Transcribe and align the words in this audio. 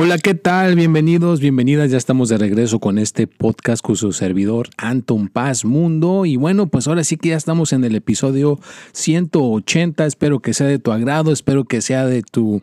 Hola, 0.00 0.16
¿qué 0.16 0.34
tal? 0.34 0.76
Bienvenidos, 0.76 1.40
bienvenidas. 1.40 1.90
Ya 1.90 1.96
estamos 1.98 2.28
de 2.28 2.38
regreso 2.38 2.78
con 2.78 2.98
este 2.98 3.26
podcast 3.26 3.84
con 3.84 3.96
su 3.96 4.12
servidor 4.12 4.68
Anton 4.76 5.26
Paz 5.26 5.64
Mundo. 5.64 6.24
Y 6.24 6.36
bueno, 6.36 6.68
pues 6.68 6.86
ahora 6.86 7.02
sí 7.02 7.16
que 7.16 7.30
ya 7.30 7.36
estamos 7.36 7.72
en 7.72 7.82
el 7.82 7.96
episodio 7.96 8.60
180. 8.92 10.06
Espero 10.06 10.38
que 10.38 10.54
sea 10.54 10.68
de 10.68 10.78
tu 10.78 10.92
agrado, 10.92 11.32
espero 11.32 11.64
que 11.64 11.80
sea 11.80 12.06
de 12.06 12.22
tu, 12.22 12.62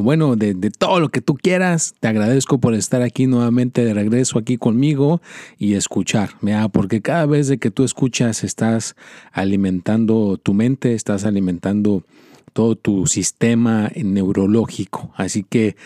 bueno, 0.00 0.36
de, 0.36 0.54
todo 0.70 1.00
lo 1.00 1.08
que 1.08 1.20
tú 1.20 1.34
quieras. 1.34 1.96
Te 1.98 2.06
agradezco 2.06 2.58
por 2.58 2.74
estar 2.74 3.02
aquí 3.02 3.26
nuevamente 3.26 3.84
de 3.84 3.92
regreso 3.92 4.38
aquí 4.38 4.56
conmigo 4.56 5.20
y 5.58 5.74
escuchar, 5.74 6.30
porque 6.70 7.02
cada 7.02 7.26
vez 7.26 7.50
que 7.58 7.72
tú 7.72 7.82
escuchas 7.82 8.44
estás 8.44 8.94
alimentando 9.32 10.38
tu 10.40 10.54
mente, 10.54 10.94
estás 10.94 11.24
alimentando 11.24 12.04
todo 12.52 12.76
tu 12.76 13.06
sistema 13.06 13.90
neurológico. 13.96 15.12
Así 15.16 15.42
que 15.42 15.76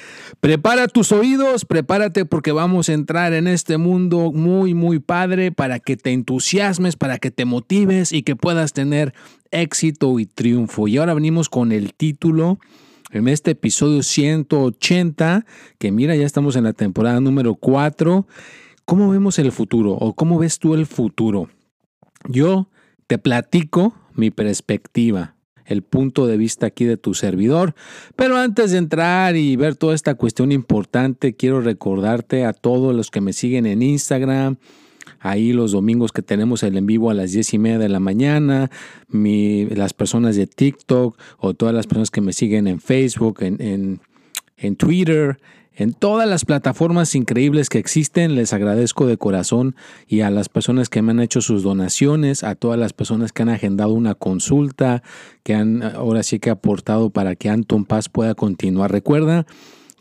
prepara 0.41 0.89
tus 0.89 1.13
oídos, 1.13 1.65
prepárate 1.65 2.25
porque 2.25 2.53
vamos 2.53 2.89
a 2.89 2.93
entrar 2.93 3.33
en 3.33 3.47
este 3.47 3.79
mundo 3.79 4.33
muy, 4.33 4.75
muy 4.75 4.99
padre 4.99 5.53
para 5.53 5.81
que 5.81 5.97
te 5.97 6.13
entusiasmes, 6.13 6.97
para 6.97 7.19
que 7.19 7.31
te 7.31 7.45
motives 7.45 8.13
y 8.13 8.23
que 8.23 8.37
puedas 8.37 8.73
tener 8.73 9.15
éxito 9.51 10.19
y 10.19 10.27
triunfo. 10.27 10.89
Y 10.89 10.99
ahora 10.99 11.15
venimos 11.15 11.49
con 11.49 11.73
el 11.73 11.95
título 11.95 12.59
en 13.11 13.29
este 13.29 13.53
episodio 13.53 14.03
180, 14.03 15.47
que 15.79 15.91
mira, 15.91 16.15
ya 16.17 16.27
estamos 16.27 16.57
en 16.57 16.65
la 16.65 16.75
temporada 16.75 17.21
número 17.21 17.55
4. 17.55 18.27
¿Cómo 18.85 19.11
vemos 19.11 19.39
el 19.39 19.53
futuro 19.53 19.93
o 19.93 20.15
cómo 20.15 20.39
ves 20.39 20.59
tú 20.59 20.75
el 20.75 20.87
futuro? 20.87 21.49
Yo 22.29 22.69
te 23.07 23.19
platico 23.19 23.95
mi 24.15 24.31
perspectiva 24.31 25.38
el 25.69 25.83
punto 25.83 26.27
de 26.27 26.37
vista 26.37 26.67
aquí 26.67 26.85
de 26.85 26.97
tu 26.97 27.15
servidor. 27.15 27.75
Pero 28.17 28.37
antes 28.37 28.73
de 28.73 28.79
entrar 28.79 29.37
y 29.37 29.55
ver 29.57 29.77
toda 29.77 29.95
esta 29.95 30.15
cuestión 30.15 30.51
importante, 30.51 31.35
quiero 31.35 31.61
recordarte 31.61 32.45
a 32.45 32.53
todos 32.53 32.95
los 32.95 33.11
que 33.11 33.21
me 33.21 33.33
siguen 33.33 33.67
en 33.67 33.83
Instagram, 33.83 34.57
ahí 35.21 35.53
los 35.53 35.73
domingos 35.73 36.13
que 36.13 36.23
tenemos 36.23 36.63
el 36.63 36.77
en 36.77 36.87
vivo 36.87 37.11
a 37.11 37.15
las 37.15 37.33
10 37.33 37.55
y 37.55 37.59
media 37.59 37.79
de 37.79 37.89
la 37.89 38.01
mañana, 38.01 38.71
las 39.11 39.93
personas 39.93 40.37
de 40.37 40.47
TikTok 40.47 41.19
o 41.39 41.55
todas 41.55 41.75
las 41.75 41.87
personas 41.87 42.11
que 42.11 42.21
me 42.21 42.33
siguen 42.33 42.67
en 42.67 42.81
Facebook, 42.81 43.43
en, 43.43 43.61
en, 43.61 44.01
en 44.57 44.77
Twitter, 44.77 45.39
en 45.79 45.93
todas 45.93 46.29
las 46.29 46.45
plataformas 46.45 47.15
increíbles 47.15 47.69
que 47.69 47.79
existen, 47.79 48.35
les 48.35 48.53
agradezco 48.53 49.07
de 49.07 49.17
corazón 49.17 49.77
y 50.09 50.23
a 50.23 50.31
las 50.31 50.49
personas 50.49 50.89
que 50.89 51.03
me 51.03 51.13
han 51.13 51.21
hecho 51.21 51.41
sus 51.41 51.63
donaciones, 51.63 52.43
a 52.43 52.57
todas 52.57 52.81
las 52.81 52.93
personas 52.93 53.31
que 53.31 53.43
han 53.43 53.49
agendado 53.49 53.93
una 53.93 54.17
consulta, 54.17 55.05
que 55.45 55.55
han 55.55 55.85
ahora 55.85 56.25
sí 56.25 56.41
que 56.41 56.51
aportado 56.51 57.11
para 57.11 57.37
que 57.37 57.49
Anton 57.49 57.85
Paz 57.85 58.09
pueda 58.09 58.35
continuar. 58.35 58.91
Recuerda 58.91 59.47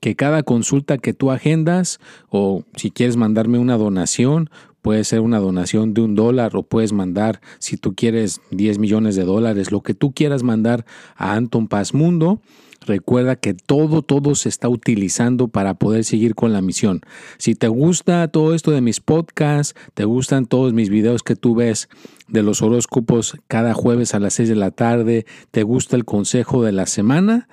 que 0.01 0.15
cada 0.15 0.41
consulta 0.41 0.97
que 0.97 1.13
tú 1.13 1.29
agendas 1.29 1.99
o 2.29 2.63
si 2.75 2.89
quieres 2.89 3.15
mandarme 3.15 3.59
una 3.59 3.77
donación, 3.77 4.49
puede 4.81 5.03
ser 5.03 5.19
una 5.19 5.37
donación 5.37 5.93
de 5.93 6.01
un 6.01 6.15
dólar 6.15 6.55
o 6.55 6.63
puedes 6.63 6.91
mandar, 6.91 7.39
si 7.59 7.77
tú 7.77 7.93
quieres, 7.93 8.41
10 8.49 8.79
millones 8.79 9.15
de 9.15 9.25
dólares, 9.25 9.71
lo 9.71 9.81
que 9.81 9.93
tú 9.93 10.11
quieras 10.11 10.41
mandar 10.41 10.85
a 11.15 11.33
Anton 11.33 11.67
Paz 11.67 11.93
Mundo 11.93 12.41
Recuerda 12.87 13.35
que 13.35 13.53
todo, 13.53 14.01
todo 14.01 14.33
se 14.33 14.47
está 14.47 14.69
utilizando 14.69 15.49
para 15.49 15.73
poder 15.73 16.05
seguir 16.05 16.35
con 16.35 16.53
la 16.53 16.61
misión. 16.61 17.01
Si 17.37 17.53
te 17.53 17.67
gusta 17.67 18.29
todo 18.29 18.55
esto 18.55 18.71
de 18.71 18.79
mis 18.79 19.01
podcasts, 19.01 19.75
te 19.93 20.05
gustan 20.05 20.45
todos 20.45 20.71
mis 20.71 20.89
videos 20.89 21.21
que 21.21 21.35
tú 21.35 21.53
ves 21.53 21.89
de 22.29 22.43
los 22.43 22.61
horóscopos 22.61 23.35
cada 23.47 23.73
jueves 23.73 24.15
a 24.15 24.19
las 24.19 24.35
6 24.35 24.47
de 24.47 24.55
la 24.55 24.71
tarde, 24.71 25.25
te 25.51 25.63
gusta 25.63 25.97
el 25.97 26.05
consejo 26.05 26.63
de 26.63 26.71
la 26.71 26.85
semana, 26.85 27.49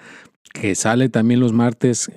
que 0.53 0.77
sale 0.77 1.09
también 1.09 1.41
los 1.41 1.53
martes 1.53 2.13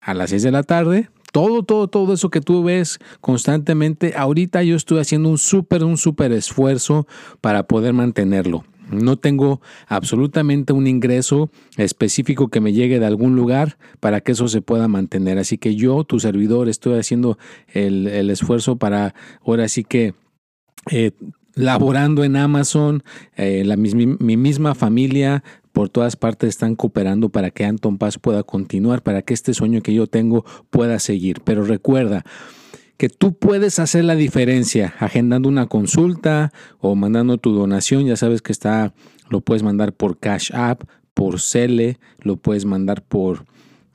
a 0.00 0.14
las 0.14 0.30
6 0.30 0.42
de 0.42 0.50
la 0.50 0.62
tarde, 0.62 1.10
todo, 1.30 1.64
todo, 1.64 1.88
todo 1.88 2.14
eso 2.14 2.30
que 2.30 2.40
tú 2.40 2.64
ves 2.64 3.00
constantemente, 3.20 4.14
ahorita 4.16 4.62
yo 4.62 4.76
estoy 4.76 4.98
haciendo 4.98 5.28
un 5.28 5.38
súper, 5.38 5.84
un 5.84 5.98
súper 5.98 6.32
esfuerzo 6.32 7.06
para 7.42 7.66
poder 7.66 7.92
mantenerlo. 7.92 8.64
No 8.92 9.16
tengo 9.16 9.60
absolutamente 9.86 10.72
un 10.72 10.86
ingreso 10.86 11.50
específico 11.76 12.48
que 12.48 12.60
me 12.60 12.72
llegue 12.72 12.98
de 12.98 13.06
algún 13.06 13.36
lugar 13.36 13.78
para 14.00 14.20
que 14.20 14.32
eso 14.32 14.48
se 14.48 14.62
pueda 14.62 14.88
mantener. 14.88 15.38
Así 15.38 15.58
que 15.58 15.74
yo, 15.74 16.04
tu 16.04 16.20
servidor, 16.20 16.68
estoy 16.68 16.98
haciendo 16.98 17.38
el, 17.68 18.30
esfuerzo 18.30 18.76
para 18.76 19.14
ahora 19.44 19.68
sí 19.68 19.84
que... 19.84 20.14
Eh, 20.90 21.12
laborando 21.54 22.24
en 22.24 22.36
Amazon, 22.36 23.04
eh, 23.36 23.62
la, 23.66 23.76
mi, 23.76 23.92
mi 23.94 24.36
misma 24.38 24.74
familia 24.74 25.44
por 25.72 25.88
todas 25.88 26.16
partes 26.16 26.50
están 26.50 26.76
cooperando 26.76 27.30
para 27.30 27.50
que 27.50 27.64
Anton 27.64 27.98
Paz 27.98 28.18
pueda 28.18 28.42
continuar, 28.42 29.02
para 29.02 29.22
que 29.22 29.34
este 29.34 29.54
sueño 29.54 29.82
que 29.82 29.94
yo 29.94 30.06
tengo 30.06 30.44
pueda 30.70 30.98
seguir. 30.98 31.40
Pero 31.44 31.64
recuerda, 31.64 32.24
que 32.96 33.08
tú 33.08 33.34
puedes 33.34 33.78
hacer 33.78 34.04
la 34.04 34.14
diferencia 34.14 34.94
agendando 34.98 35.48
una 35.48 35.66
consulta 35.66 36.52
o 36.78 36.94
mandando 36.94 37.38
tu 37.38 37.52
donación. 37.52 38.06
Ya 38.06 38.16
sabes 38.16 38.42
que 38.42 38.52
está, 38.52 38.94
lo 39.28 39.40
puedes 39.40 39.62
mandar 39.62 39.92
por 39.92 40.18
Cash 40.18 40.50
App, 40.54 40.84
por 41.14 41.40
Cele, 41.40 41.98
lo 42.20 42.36
puedes 42.36 42.64
mandar 42.64 43.02
por 43.02 43.44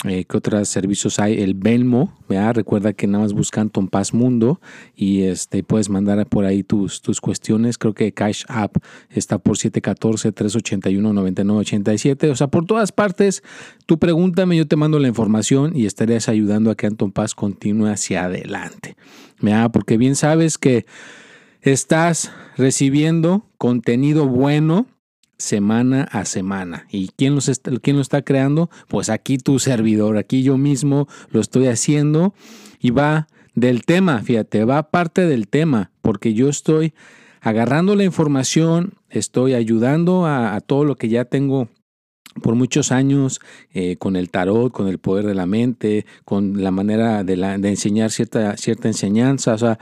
eh, 0.05 0.25
¿Qué 0.25 0.37
otros 0.37 0.69
servicios 0.69 1.17
hay? 1.17 1.41
El 1.41 1.55
Belmo, 1.55 2.15
recuerda 2.29 2.93
que 2.93 3.07
nada 3.07 3.23
más 3.23 3.33
buscan 3.33 3.71
Tom 3.71 3.87
Paz 3.87 4.13
Mundo 4.13 4.61
y 4.95 5.23
este, 5.23 5.63
puedes 5.63 5.89
mandar 5.89 6.23
por 6.27 6.45
ahí 6.45 6.61
tus, 6.61 7.01
tus 7.01 7.19
cuestiones. 7.19 7.79
Creo 7.79 7.95
que 7.95 8.11
Cash 8.11 8.43
App 8.47 8.77
está 9.09 9.39
por 9.39 9.57
714-381-9987. 9.57 12.29
O 12.29 12.35
sea, 12.35 12.45
por 12.45 12.67
todas 12.67 12.91
partes, 12.91 13.41
tú 13.87 13.97
pregúntame, 13.97 14.55
yo 14.55 14.67
te 14.67 14.75
mando 14.75 14.99
la 14.99 15.07
información 15.07 15.75
y 15.75 15.87
estarías 15.87 16.29
ayudando 16.29 16.69
a 16.69 16.75
que 16.75 16.85
Anton 16.85 17.11
Paz 17.11 17.33
continúe 17.33 17.87
hacia 17.87 18.25
adelante. 18.25 18.95
Porque 19.73 19.97
bien 19.97 20.15
sabes 20.15 20.59
que 20.59 20.85
estás 21.61 22.31
recibiendo 22.55 23.47
contenido 23.57 24.27
bueno 24.27 24.85
semana 25.37 26.03
a 26.11 26.25
semana. 26.25 26.87
¿Y 26.91 27.09
quién, 27.15 27.35
los 27.35 27.49
quién 27.81 27.95
lo 27.95 28.01
está 28.01 28.21
creando? 28.21 28.69
Pues 28.87 29.09
aquí 29.09 29.37
tu 29.37 29.59
servidor, 29.59 30.17
aquí 30.17 30.43
yo 30.43 30.57
mismo 30.57 31.07
lo 31.31 31.41
estoy 31.41 31.67
haciendo 31.67 32.33
y 32.79 32.91
va 32.91 33.27
del 33.55 33.85
tema, 33.85 34.21
fíjate, 34.21 34.65
va 34.65 34.91
parte 34.91 35.25
del 35.25 35.47
tema, 35.47 35.91
porque 36.01 36.33
yo 36.33 36.47
estoy 36.47 36.93
agarrando 37.41 37.95
la 37.95 38.03
información, 38.03 38.93
estoy 39.09 39.53
ayudando 39.53 40.25
a, 40.27 40.59
todo 40.61 40.83
lo 40.83 40.95
que 40.95 41.09
ya 41.09 41.25
tengo 41.25 41.69
por 42.41 42.55
muchos 42.55 42.91
años 42.91 43.39
eh, 43.73 43.95
con 43.97 44.15
el 44.15 44.29
tarot, 44.29 44.71
con 44.71 44.87
el 44.87 44.97
poder 44.97 45.25
de 45.25 45.35
la 45.35 45.45
mente, 45.45 46.05
con 46.25 46.61
la 46.63 46.71
manera 46.71 47.23
de, 47.23 47.37
la, 47.37 47.57
de, 47.57 47.69
enseñar 47.69 48.11
cierta, 48.11 48.57
cierta 48.57 48.87
enseñanza, 48.87 49.53
o 49.53 49.57
sea, 49.57 49.79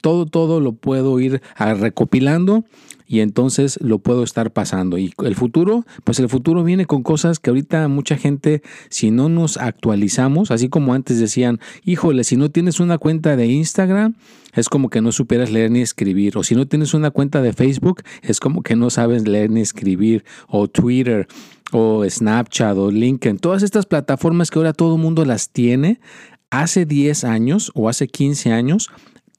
todo, 0.00 0.26
todo 0.26 0.60
lo 0.60 0.72
puedo 0.72 1.18
ir 1.20 1.42
recopilando 1.58 2.64
y 3.06 3.20
entonces 3.20 3.78
lo 3.80 3.98
puedo 3.98 4.22
estar 4.22 4.50
pasando. 4.52 4.98
Y 4.98 5.12
el 5.22 5.34
futuro, 5.34 5.84
pues 6.04 6.18
el 6.18 6.28
futuro 6.28 6.64
viene 6.64 6.86
con 6.86 7.02
cosas 7.02 7.38
que 7.38 7.50
ahorita 7.50 7.86
mucha 7.88 8.16
gente, 8.16 8.62
si 8.88 9.10
no 9.10 9.28
nos 9.28 9.56
actualizamos, 9.56 10.50
así 10.50 10.68
como 10.68 10.94
antes 10.94 11.20
decían, 11.20 11.60
híjole, 11.84 12.24
si 12.24 12.36
no 12.36 12.50
tienes 12.50 12.80
una 12.80 12.98
cuenta 12.98 13.36
de 13.36 13.46
Instagram, 13.46 14.14
es 14.54 14.68
como 14.68 14.88
que 14.88 15.00
no 15.00 15.12
supieras 15.12 15.50
leer 15.50 15.70
ni 15.70 15.80
escribir. 15.80 16.38
O 16.38 16.44
si 16.44 16.54
no 16.54 16.66
tienes 16.66 16.94
una 16.94 17.10
cuenta 17.10 17.42
de 17.42 17.52
Facebook, 17.52 18.02
es 18.22 18.40
como 18.40 18.62
que 18.62 18.76
no 18.76 18.90
sabes 18.90 19.26
leer 19.26 19.50
ni 19.50 19.60
escribir. 19.60 20.24
O 20.48 20.68
Twitter, 20.68 21.26
o 21.76 22.08
Snapchat, 22.08 22.76
o 22.76 22.90
LinkedIn. 22.90 23.38
Todas 23.38 23.64
estas 23.64 23.84
plataformas 23.84 24.50
que 24.50 24.60
ahora 24.60 24.72
todo 24.72 24.94
el 24.94 25.02
mundo 25.02 25.24
las 25.24 25.50
tiene, 25.50 26.00
hace 26.50 26.86
10 26.86 27.24
años 27.24 27.72
o 27.74 27.88
hace 27.88 28.06
15 28.06 28.52
años, 28.52 28.90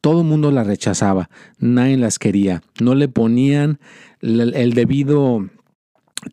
todo 0.01 0.19
el 0.19 0.27
mundo 0.27 0.51
las 0.51 0.67
rechazaba, 0.67 1.29
nadie 1.59 1.95
las 1.95 2.19
quería, 2.19 2.61
no 2.81 2.93
le 2.93 3.07
ponían 3.07 3.79
el 4.21 4.73
debido 4.73 5.49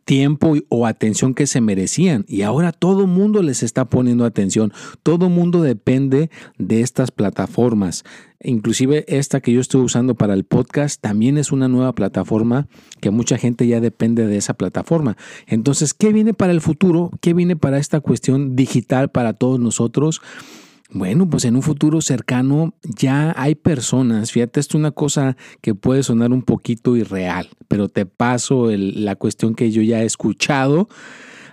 tiempo 0.05 0.57
o 0.69 0.87
atención 0.87 1.35
que 1.35 1.47
se 1.47 1.61
merecían. 1.61 2.25
Y 2.27 2.43
ahora 2.43 2.73
todo 2.73 3.03
el 3.03 3.09
mundo 3.09 3.43
les 3.43 3.63
está 3.63 3.85
poniendo 3.85 4.25
atención. 4.25 4.73
Todo 5.03 5.27
el 5.27 5.33
mundo 5.33 5.63
depende 5.63 6.31
de 6.59 6.81
estas 6.81 7.11
plataformas. 7.11 8.05
Inclusive 8.45 9.05
esta 9.09 9.41
que 9.41 9.53
yo 9.53 9.61
estoy 9.61 9.81
usando 9.81 10.15
para 10.15 10.35
el 10.35 10.45
podcast 10.45 11.01
también 11.01 11.39
es 11.39 11.53
una 11.53 11.69
nueva 11.69 11.95
plataforma 11.95 12.69
que 13.01 13.11
mucha 13.11 13.39
gente 13.39 13.67
ya 13.67 13.81
depende 13.81 14.27
de 14.27 14.37
esa 14.37 14.55
plataforma. 14.55 15.17
Entonces, 15.47 15.95
¿qué 15.95 16.13
viene 16.13 16.35
para 16.35 16.53
el 16.53 16.61
futuro? 16.61 17.11
¿Qué 17.21 17.35
viene 17.35 17.57
para 17.57 17.79
esta 17.79 18.01
cuestión 18.01 18.57
digital 18.57 19.11
para 19.11 19.33
todos 19.33 19.61
nosotros? 19.61 20.21
Bueno, 20.95 21.29
pues 21.29 21.47
en 21.47 21.57
un 21.57 21.63
futuro 21.63 22.03
cercano 22.03 22.75
ya 22.83 23.33
hay 23.39 23.55
personas, 23.55 24.31
fíjate, 24.31 24.61
esto 24.61 24.77
es 24.77 24.81
una 24.81 24.91
cosa 24.91 25.39
que 25.63 25.75
puede 25.75 26.03
sonar 26.03 26.33
un 26.33 26.43
poquito 26.43 26.97
irreal, 26.97 27.49
pero 27.67 27.89
te 27.89 28.05
paso 28.05 28.69
la 28.71 29.17
cuestión 29.17 29.55
que 29.55 29.71
yo 29.71 29.81
ya 29.81 30.03
he 30.03 30.05
escuchado. 30.05 30.91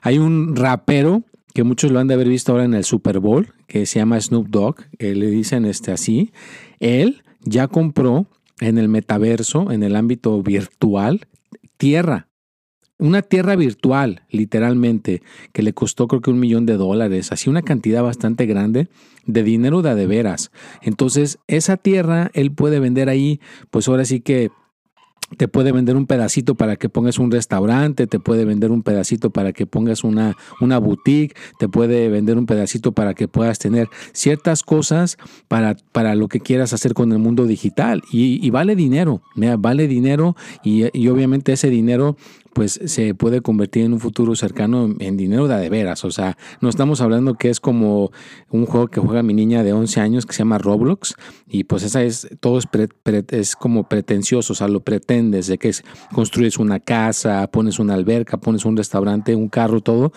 Hay 0.02 0.18
un 0.18 0.58
rapero 0.58 1.24
que 1.54 1.64
muchos 1.64 1.90
lo 1.92 2.00
han 2.00 2.08
de 2.08 2.16
haber 2.16 2.28
visto 2.28 2.52
ahora 2.52 2.66
en 2.66 2.74
el 2.74 2.84
Super 2.84 3.20
Bowl, 3.20 3.54
que 3.68 3.86
se 3.86 4.00
llama 4.00 4.20
Snoop 4.20 4.48
Dogg, 4.50 4.76
que 4.98 5.16
le 5.16 5.28
dicen 5.28 5.66
este 5.66 5.94
así. 5.94 6.32
Él 6.80 7.24
ya 7.42 7.68
compró 7.68 8.28
en 8.60 8.78
el 8.78 8.90
metaverso, 8.90 9.72
en 9.72 9.84
el 9.84 9.96
ámbito 9.96 10.42
virtual, 10.44 11.28
tierra 11.78 12.30
una 13.00 13.22
tierra 13.22 13.56
virtual, 13.56 14.24
literalmente, 14.30 15.24
que 15.54 15.64
le 15.64 15.74
costó 15.74 16.08
creo 16.08 16.22
que 16.22 16.32
un 16.32 16.40
millón 16.40 16.66
de 16.66 16.76
dólares, 16.76 17.32
así 17.32 17.50
una 17.50 17.62
cantidad 17.62 18.04
bastante 18.04 18.46
grande 18.46 18.90
de 19.26 19.44
dinero 19.44 19.82
de, 19.82 19.96
de 19.96 20.06
veras. 20.06 20.52
Entonces, 20.82 21.40
esa 21.48 21.78
tierra 21.78 22.30
él 22.34 22.52
puede 22.52 22.80
vender 22.80 23.08
ahí, 23.08 23.40
pues 23.72 23.88
ahora 23.88 24.04
sí 24.04 24.20
que 24.20 24.52
te 25.38 25.48
puede 25.48 25.72
vender 25.72 25.96
un 25.96 26.06
pedacito 26.06 26.56
para 26.56 26.76
que 26.76 26.90
pongas 26.90 27.20
un 27.20 27.32
restaurante, 27.32 28.08
te 28.08 28.20
puede 28.20 28.46
vender 28.46 28.72
un 28.72 28.84
pedacito 28.84 29.30
para 29.30 29.54
que 29.54 29.66
pongas 29.66 30.04
una, 30.04 30.36
una 30.60 30.78
boutique, 30.80 31.36
te 31.60 31.70
puede 31.70 32.10
vender 32.10 32.38
un 32.38 32.46
pedacito 32.46 32.92
para 32.92 33.14
que 33.14 33.28
puedas 33.28 33.60
tener 33.60 33.90
ciertas 34.12 34.64
cosas 34.64 35.18
para, 35.48 35.76
para 35.92 36.16
lo 36.16 36.28
que 36.28 36.40
quieras 36.40 36.74
hacer 36.74 36.94
con 36.94 37.12
el 37.12 37.20
mundo 37.20 37.46
digital. 37.46 38.02
Y, 38.12 38.50
vale 38.50 38.76
dinero, 38.76 39.22
vale 39.60 39.88
dinero 39.88 40.36
y, 40.64 40.86
y 40.98 41.08
obviamente 41.10 41.54
ese 41.54 41.70
dinero 41.70 42.18
pues 42.60 42.78
se 42.88 43.16
puede 43.16 43.40
convertir 43.40 43.86
en 43.86 43.94
un 43.94 44.02
futuro 44.02 44.36
cercano 44.36 44.94
en 45.00 45.16
dinero 45.16 45.48
de, 45.48 45.70
veras. 45.70 46.04
O 46.04 46.12
sea, 46.12 46.36
no 46.60 46.68
estamos 46.68 47.00
hablando 47.00 47.36
que 47.36 47.50
es 47.50 47.62
como 47.62 48.12
un 48.50 48.66
juego 48.66 48.90
que 48.90 49.00
juega 49.00 49.24
mi 49.24 49.34
niña 49.34 49.64
de 49.64 49.72
11 49.72 50.02
años 50.02 50.26
que 50.26 50.34
se 50.34 50.40
llama 50.40 50.58
Roblox 50.58 51.16
y 51.48 51.64
pues 51.64 51.84
esa 51.84 52.04
es, 52.04 52.28
todo 52.42 52.60
es, 52.60 52.68
es 53.30 53.56
como 53.56 53.88
pretencioso, 53.88 54.52
o 54.52 54.56
sea, 54.58 54.68
lo 54.68 54.82
pretendes 54.82 55.48
de 55.48 55.58
que 55.58 55.70
es, 55.70 55.86
construyes 56.12 56.58
una 56.58 56.82
casa, 56.82 57.48
pones 57.50 57.80
una 57.80 57.94
alberca, 57.94 58.36
pones 58.36 58.66
un 58.66 58.76
restaurante, 58.76 59.36
un 59.36 59.48
carro, 59.48 59.80
todo. 59.80 60.12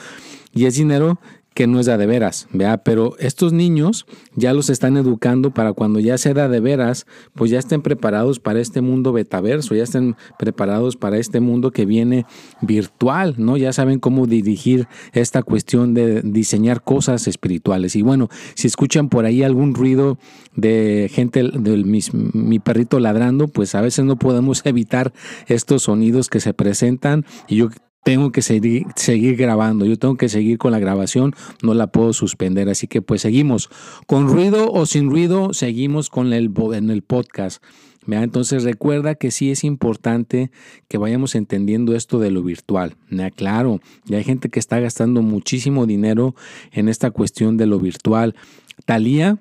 Y 0.52 0.64
es 0.64 0.74
dinero 0.74 1.20
que 1.54 1.66
no 1.66 1.80
es 1.80 1.86
de, 1.86 1.96
de 1.96 2.06
veras, 2.06 2.48
¿vea? 2.52 2.78
Pero 2.78 3.16
estos 3.18 3.52
niños 3.52 4.06
ya 4.34 4.52
los 4.52 4.70
están 4.70 4.96
educando 4.96 5.52
para 5.52 5.72
cuando 5.72 6.00
ya 6.00 6.18
sea 6.18 6.32
de 6.48 6.60
veras, 6.60 7.06
pues 7.34 7.50
ya 7.50 7.58
estén 7.58 7.82
preparados 7.82 8.40
para 8.40 8.60
este 8.60 8.80
mundo 8.80 9.12
betaverso, 9.12 9.74
ya 9.74 9.82
estén 9.82 10.16
preparados 10.38 10.96
para 10.96 11.18
este 11.18 11.40
mundo 11.40 11.70
que 11.70 11.84
viene 11.84 12.26
virtual, 12.60 13.34
¿no? 13.38 13.56
Ya 13.56 13.72
saben 13.72 13.98
cómo 13.98 14.26
dirigir 14.26 14.88
esta 15.12 15.42
cuestión 15.42 15.94
de 15.94 16.22
diseñar 16.22 16.82
cosas 16.82 17.28
espirituales. 17.28 17.96
Y 17.96 18.02
bueno, 18.02 18.28
si 18.54 18.66
escuchan 18.66 19.08
por 19.08 19.24
ahí 19.24 19.42
algún 19.42 19.74
ruido 19.74 20.18
de 20.56 21.10
gente, 21.12 21.42
de 21.42 21.76
mi, 21.84 22.00
mi 22.32 22.58
perrito 22.58 23.00
ladrando, 23.00 23.48
pues 23.48 23.74
a 23.74 23.80
veces 23.80 24.04
no 24.04 24.16
podemos 24.16 24.62
evitar 24.64 25.12
estos 25.46 25.82
sonidos 25.82 26.28
que 26.28 26.40
se 26.40 26.54
presentan 26.54 27.24
y 27.48 27.56
yo 27.56 27.68
tengo 28.02 28.32
que 28.32 28.42
seguir, 28.42 28.86
seguir, 28.96 29.36
grabando, 29.36 29.86
yo 29.86 29.98
tengo 29.98 30.16
que 30.16 30.28
seguir 30.28 30.58
con 30.58 30.72
la 30.72 30.78
grabación, 30.78 31.34
no 31.62 31.74
la 31.74 31.86
puedo 31.86 32.12
suspender, 32.12 32.68
así 32.68 32.86
que 32.86 33.02
pues 33.02 33.22
seguimos, 33.22 33.70
con 34.06 34.28
ruido 34.28 34.72
o 34.72 34.86
sin 34.86 35.10
ruido, 35.10 35.52
seguimos 35.54 36.10
con 36.10 36.32
el, 36.32 36.50
en 36.74 36.90
el 36.90 37.02
podcast. 37.02 37.62
Entonces 38.08 38.64
recuerda 38.64 39.14
que 39.14 39.30
sí 39.30 39.50
es 39.50 39.62
importante 39.64 40.50
que 40.88 40.98
vayamos 40.98 41.34
entendiendo 41.34 41.94
esto 41.94 42.18
de 42.18 42.30
lo 42.30 42.42
virtual. 42.42 42.96
Claro, 43.36 43.80
ya 44.04 44.18
hay 44.18 44.24
gente 44.24 44.48
que 44.48 44.58
está 44.58 44.80
gastando 44.80 45.22
muchísimo 45.22 45.86
dinero 45.86 46.34
en 46.72 46.88
esta 46.88 47.10
cuestión 47.12 47.56
de 47.56 47.66
lo 47.66 47.78
virtual. 47.78 48.34
Talía 48.86 49.38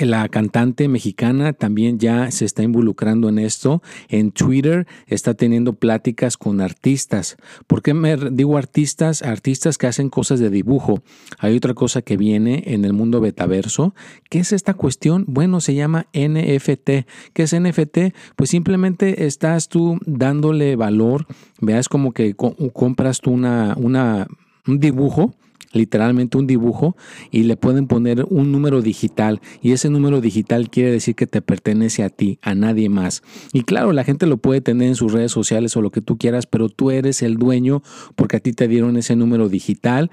la 0.00 0.26
cantante 0.30 0.88
mexicana 0.88 1.52
también 1.52 1.98
ya 1.98 2.30
se 2.30 2.46
está 2.46 2.62
involucrando 2.62 3.28
en 3.28 3.38
esto. 3.38 3.82
En 4.08 4.32
Twitter 4.32 4.86
está 5.06 5.34
teniendo 5.34 5.74
pláticas 5.74 6.38
con 6.38 6.62
artistas. 6.62 7.36
¿Por 7.66 7.82
qué 7.82 7.92
me 7.92 8.16
digo 8.16 8.56
artistas? 8.56 9.20
Artistas 9.20 9.76
que 9.76 9.86
hacen 9.86 10.08
cosas 10.08 10.40
de 10.40 10.48
dibujo. 10.48 11.02
Hay 11.38 11.56
otra 11.56 11.74
cosa 11.74 12.00
que 12.00 12.16
viene 12.16 12.62
en 12.68 12.86
el 12.86 12.94
mundo 12.94 13.20
betaverso. 13.20 13.94
¿Qué 14.30 14.38
es 14.38 14.52
esta 14.52 14.72
cuestión? 14.72 15.26
Bueno, 15.28 15.60
se 15.60 15.74
llama 15.74 16.06
NFT. 16.14 17.06
¿Qué 17.34 17.42
es 17.42 17.54
NFT? 17.54 18.14
Pues 18.34 18.48
simplemente 18.48 19.26
estás 19.26 19.68
tú 19.68 19.98
dándole 20.06 20.74
valor. 20.74 21.26
Veas 21.60 21.90
como 21.90 22.12
que 22.12 22.34
compras 22.34 23.20
tú 23.20 23.32
una, 23.32 23.74
una, 23.76 24.26
un 24.66 24.80
dibujo 24.80 25.34
literalmente 25.72 26.38
un 26.38 26.46
dibujo 26.46 26.96
y 27.30 27.44
le 27.44 27.56
pueden 27.56 27.86
poner 27.86 28.26
un 28.28 28.52
número 28.52 28.82
digital 28.82 29.40
y 29.62 29.72
ese 29.72 29.90
número 29.90 30.20
digital 30.20 30.70
quiere 30.70 30.90
decir 30.90 31.14
que 31.14 31.26
te 31.26 31.42
pertenece 31.42 32.02
a 32.02 32.10
ti, 32.10 32.38
a 32.42 32.54
nadie 32.54 32.88
más. 32.88 33.22
Y 33.52 33.62
claro, 33.62 33.92
la 33.92 34.04
gente 34.04 34.26
lo 34.26 34.36
puede 34.36 34.60
tener 34.60 34.88
en 34.88 34.94
sus 34.94 35.12
redes 35.12 35.32
sociales 35.32 35.76
o 35.76 35.82
lo 35.82 35.90
que 35.90 36.00
tú 36.00 36.18
quieras, 36.18 36.46
pero 36.46 36.68
tú 36.68 36.90
eres 36.90 37.22
el 37.22 37.36
dueño 37.36 37.82
porque 38.14 38.36
a 38.36 38.40
ti 38.40 38.52
te 38.52 38.68
dieron 38.68 38.96
ese 38.96 39.16
número 39.16 39.48
digital 39.48 40.10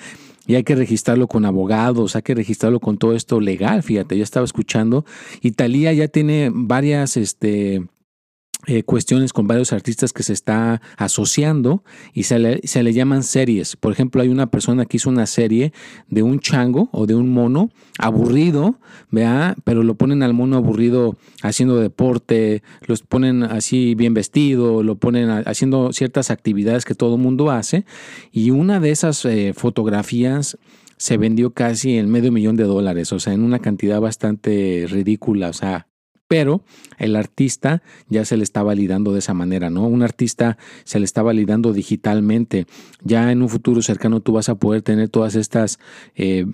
y 0.47 0.55
hay 0.55 0.63
que 0.63 0.75
registrarlo 0.75 1.27
con 1.27 1.45
abogados, 1.45 2.15
hay 2.15 2.23
que 2.23 2.33
registrarlo 2.33 2.79
con 2.79 2.97
todo 2.97 3.13
esto 3.13 3.39
legal, 3.39 3.83
fíjate, 3.83 4.17
yo 4.17 4.23
estaba 4.23 4.45
escuchando, 4.45 5.05
Italia 5.41 5.93
ya 5.93 6.07
tiene 6.07 6.49
varias, 6.51 7.17
este, 7.17 7.85
eh, 8.67 8.83
cuestiones 8.83 9.31
con 9.31 9.47
varios 9.47 9.71
artistas 9.71 10.11
que 10.11 10.21
se 10.21 10.33
está 10.33 10.81
asociando 10.97 11.81
y 12.13 12.23
se 12.23 12.39
le, 12.39 12.59
se 12.65 12.83
le, 12.83 12.91
llaman 12.91 13.23
series. 13.23 13.77
Por 13.77 13.93
ejemplo, 13.93 14.21
hay 14.21 14.27
una 14.27 14.51
persona 14.51 14.85
que 14.85 14.97
hizo 14.97 15.09
una 15.09 15.27
serie 15.27 15.71
de 16.09 16.23
un 16.23 16.41
chango 16.41 16.89
o 16.91 17.07
de 17.07 17.15
un 17.15 17.29
mono 17.29 17.69
aburrido, 17.97 18.77
vea, 19.11 19.55
pero 19.63 19.81
lo 19.83 19.95
ponen 19.95 20.23
al 20.23 20.33
mono 20.33 20.57
aburrido 20.57 21.15
haciendo 21.41 21.77
deporte, 21.77 22.61
los 22.85 23.01
ponen 23.01 23.43
así 23.43 23.95
bien 23.95 24.13
vestido, 24.13 24.83
lo 24.83 24.95
ponen 24.95 25.29
haciendo 25.29 25.93
ciertas 25.93 26.29
actividades 26.29 26.83
que 26.83 26.95
todo 26.95 27.15
el 27.15 27.21
mundo 27.21 27.51
hace 27.51 27.85
y 28.31 28.51
una 28.51 28.81
de 28.81 28.91
esas 28.91 29.23
eh, 29.23 29.53
fotografías 29.55 30.57
se 30.97 31.17
vendió 31.17 31.53
casi 31.53 31.97
en 31.97 32.11
medio 32.11 32.31
millón 32.31 32.57
de 32.57 32.65
dólares, 32.65 33.13
o 33.13 33.19
sea, 33.21 33.31
en 33.31 33.41
una 33.41 33.59
cantidad 33.59 34.01
bastante 34.01 34.85
ridícula, 34.89 35.47
o 35.47 35.53
sea, 35.53 35.87
pero 36.29 36.61
el 36.99 37.15
artista 37.15 37.81
ya 38.07 38.23
se 38.23 38.37
le 38.37 38.43
está 38.43 38.61
validando 38.61 39.13
de 39.13 39.19
esa 39.19 39.33
manera, 39.33 39.71
¿no? 39.71 39.87
Un 39.87 40.03
artista 40.03 40.59
se 40.83 40.99
le 40.99 41.05
está 41.05 41.23
validando 41.23 41.73
digitalmente. 41.73 42.67
Ya 43.03 43.31
en 43.31 43.41
un 43.41 43.49
futuro 43.49 43.81
cercano 43.81 44.19
tú 44.19 44.33
vas 44.33 44.47
a 44.47 44.53
poder 44.55 44.83
tener 44.83 45.09
todas 45.09 45.33
estas 45.33 45.79
eh, 46.15 46.45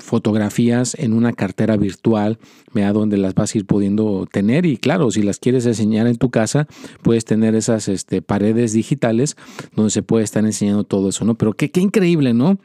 fotografías 0.00 0.96
en 0.98 1.12
una 1.12 1.32
cartera 1.32 1.76
virtual, 1.76 2.40
vea 2.74 2.92
donde 2.92 3.18
las 3.18 3.34
vas 3.34 3.54
a 3.54 3.58
ir 3.58 3.66
pudiendo 3.66 4.26
tener 4.30 4.66
y 4.66 4.78
claro, 4.78 5.12
si 5.12 5.22
las 5.22 5.38
quieres 5.38 5.64
enseñar 5.64 6.08
en 6.08 6.16
tu 6.16 6.30
casa, 6.30 6.66
puedes 7.02 7.24
tener 7.24 7.54
esas 7.54 7.86
este, 7.86 8.22
paredes 8.22 8.72
digitales 8.72 9.36
donde 9.76 9.92
se 9.92 10.02
puede 10.02 10.24
estar 10.24 10.44
enseñando 10.44 10.82
todo 10.82 11.10
eso, 11.10 11.24
¿no? 11.24 11.36
Pero 11.36 11.52
qué, 11.52 11.70
qué 11.70 11.80
increíble, 11.80 12.34
¿no? 12.34 12.58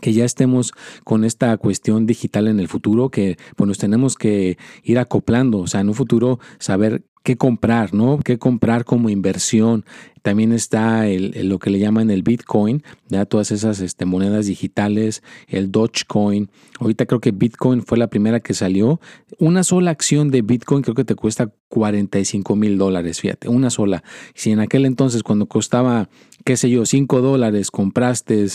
Que 0.00 0.12
ya 0.12 0.24
estemos 0.24 0.72
con 1.04 1.24
esta 1.24 1.56
cuestión 1.56 2.06
digital 2.06 2.48
en 2.48 2.60
el 2.60 2.68
futuro, 2.68 3.10
que 3.10 3.36
pues 3.56 3.68
nos 3.68 3.78
tenemos 3.78 4.16
que 4.16 4.58
ir 4.82 4.98
acoplando, 4.98 5.58
o 5.58 5.66
sea, 5.66 5.80
en 5.80 5.88
un 5.88 5.94
futuro 5.94 6.38
saber 6.58 7.04
qué 7.24 7.36
comprar, 7.36 7.94
¿no? 7.94 8.20
¿Qué 8.22 8.38
comprar 8.38 8.84
como 8.84 9.08
inversión? 9.08 9.84
También 10.22 10.52
está 10.52 11.08
el, 11.08 11.48
lo 11.48 11.58
que 11.58 11.70
le 11.70 11.78
llaman 11.78 12.10
el 12.10 12.22
Bitcoin, 12.22 12.82
ya 13.08 13.24
todas 13.24 13.50
esas 13.50 13.80
este, 13.80 14.04
monedas 14.04 14.46
digitales, 14.46 15.22
el 15.48 15.72
Dogecoin. 15.72 16.50
Ahorita 16.78 17.06
creo 17.06 17.20
que 17.20 17.30
Bitcoin 17.30 17.82
fue 17.82 17.98
la 17.98 18.08
primera 18.08 18.40
que 18.40 18.52
salió. 18.52 19.00
Una 19.38 19.64
sola 19.64 19.90
acción 19.90 20.30
de 20.30 20.42
Bitcoin 20.42 20.82
creo 20.82 20.94
que 20.94 21.04
te 21.04 21.14
cuesta 21.14 21.50
45 21.68 22.56
mil 22.56 22.78
dólares, 22.78 23.20
fíjate, 23.20 23.48
una 23.48 23.70
sola. 23.70 24.04
Si 24.34 24.50
en 24.50 24.60
aquel 24.60 24.84
entonces 24.84 25.22
cuando 25.22 25.46
costaba, 25.46 26.10
qué 26.44 26.56
sé 26.56 26.68
yo, 26.70 26.84
5 26.84 27.22
dólares, 27.22 27.70
compraste 27.70 28.46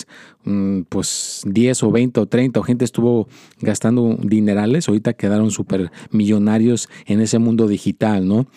mm, 0.44 0.82
pues 0.90 1.42
10 1.46 1.84
o 1.84 1.92
20 1.92 2.20
o 2.20 2.26
30 2.28 2.60
o 2.60 2.64
gente 2.64 2.86
estuvo 2.86 3.28
gastando 3.60 4.16
dinerales, 4.22 4.88
ahorita 4.88 5.14
quedaron 5.14 5.52
súper 5.52 5.92
millonarios 6.12 6.88
en 7.08 7.20
ese 7.20 7.40
mundo 7.40 7.68
digital, 7.68 8.28
¿no? 8.28 8.48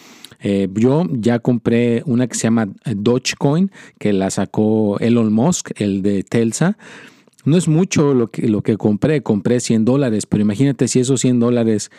Eh, 0.44 0.68
yo 0.74 1.04
ya 1.12 1.38
compré 1.38 2.02
una 2.04 2.26
que 2.26 2.34
se 2.34 2.42
llama 2.42 2.68
Dogecoin, 2.84 3.70
que 3.98 4.12
la 4.12 4.30
sacó 4.30 4.98
Elon 4.98 5.32
Musk, 5.32 5.70
el 5.80 6.02
de 6.02 6.24
Telsa. 6.24 6.76
No 7.44 7.56
es 7.56 7.68
mucho 7.68 8.12
lo 8.12 8.30
que, 8.30 8.48
lo 8.48 8.62
que 8.62 8.76
compré, 8.76 9.22
compré 9.22 9.60
100 9.60 9.84
dólares, 9.84 10.26
pero 10.26 10.42
imagínate 10.42 10.88
si 10.88 11.00
esos 11.00 11.20
100 11.20 11.38
dólares 11.38 11.90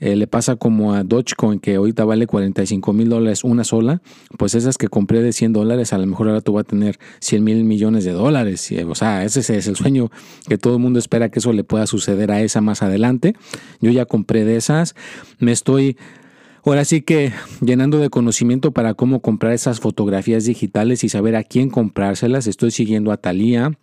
eh, 0.00 0.16
le 0.16 0.26
pasa 0.26 0.56
como 0.56 0.94
a 0.94 1.04
Dogecoin, 1.04 1.60
que 1.60 1.76
ahorita 1.76 2.04
vale 2.04 2.26
45 2.26 2.92
mil 2.92 3.08
dólares 3.08 3.44
una 3.44 3.64
sola, 3.64 4.02
pues 4.38 4.54
esas 4.54 4.78
que 4.78 4.88
compré 4.88 5.22
de 5.22 5.32
100 5.32 5.52
dólares, 5.52 5.92
a 5.92 5.98
lo 5.98 6.06
mejor 6.06 6.28
ahora 6.28 6.40
tú 6.40 6.54
vas 6.54 6.62
a 6.62 6.68
tener 6.68 6.98
100 7.20 7.44
mil 7.44 7.64
millones 7.64 8.04
de 8.04 8.12
dólares. 8.12 8.72
O 8.88 8.94
sea, 8.94 9.24
ese 9.24 9.40
es 9.40 9.66
el 9.66 9.76
sueño 9.76 10.10
que 10.48 10.58
todo 10.58 10.74
el 10.74 10.80
mundo 10.80 10.98
espera 10.98 11.28
que 11.28 11.38
eso 11.38 11.52
le 11.52 11.64
pueda 11.64 11.86
suceder 11.86 12.30
a 12.32 12.40
esa 12.40 12.60
más 12.60 12.82
adelante. 12.82 13.34
Yo 13.80 13.90
ya 13.90 14.06
compré 14.06 14.44
de 14.44 14.56
esas, 14.56 14.94
me 15.38 15.52
estoy 15.52 15.96
Ahora 16.64 16.84
sí 16.84 17.00
que 17.00 17.32
llenando 17.62 17.98
de 17.98 18.10
conocimiento 18.10 18.72
para 18.72 18.92
cómo 18.92 19.20
comprar 19.20 19.54
esas 19.54 19.80
fotografías 19.80 20.44
digitales 20.44 21.04
y 21.04 21.08
saber 21.08 21.34
a 21.36 21.42
quién 21.42 21.70
comprárselas. 21.70 22.46
Estoy 22.46 22.70
siguiendo 22.70 23.12
a 23.12 23.16
Thalía, 23.16 23.78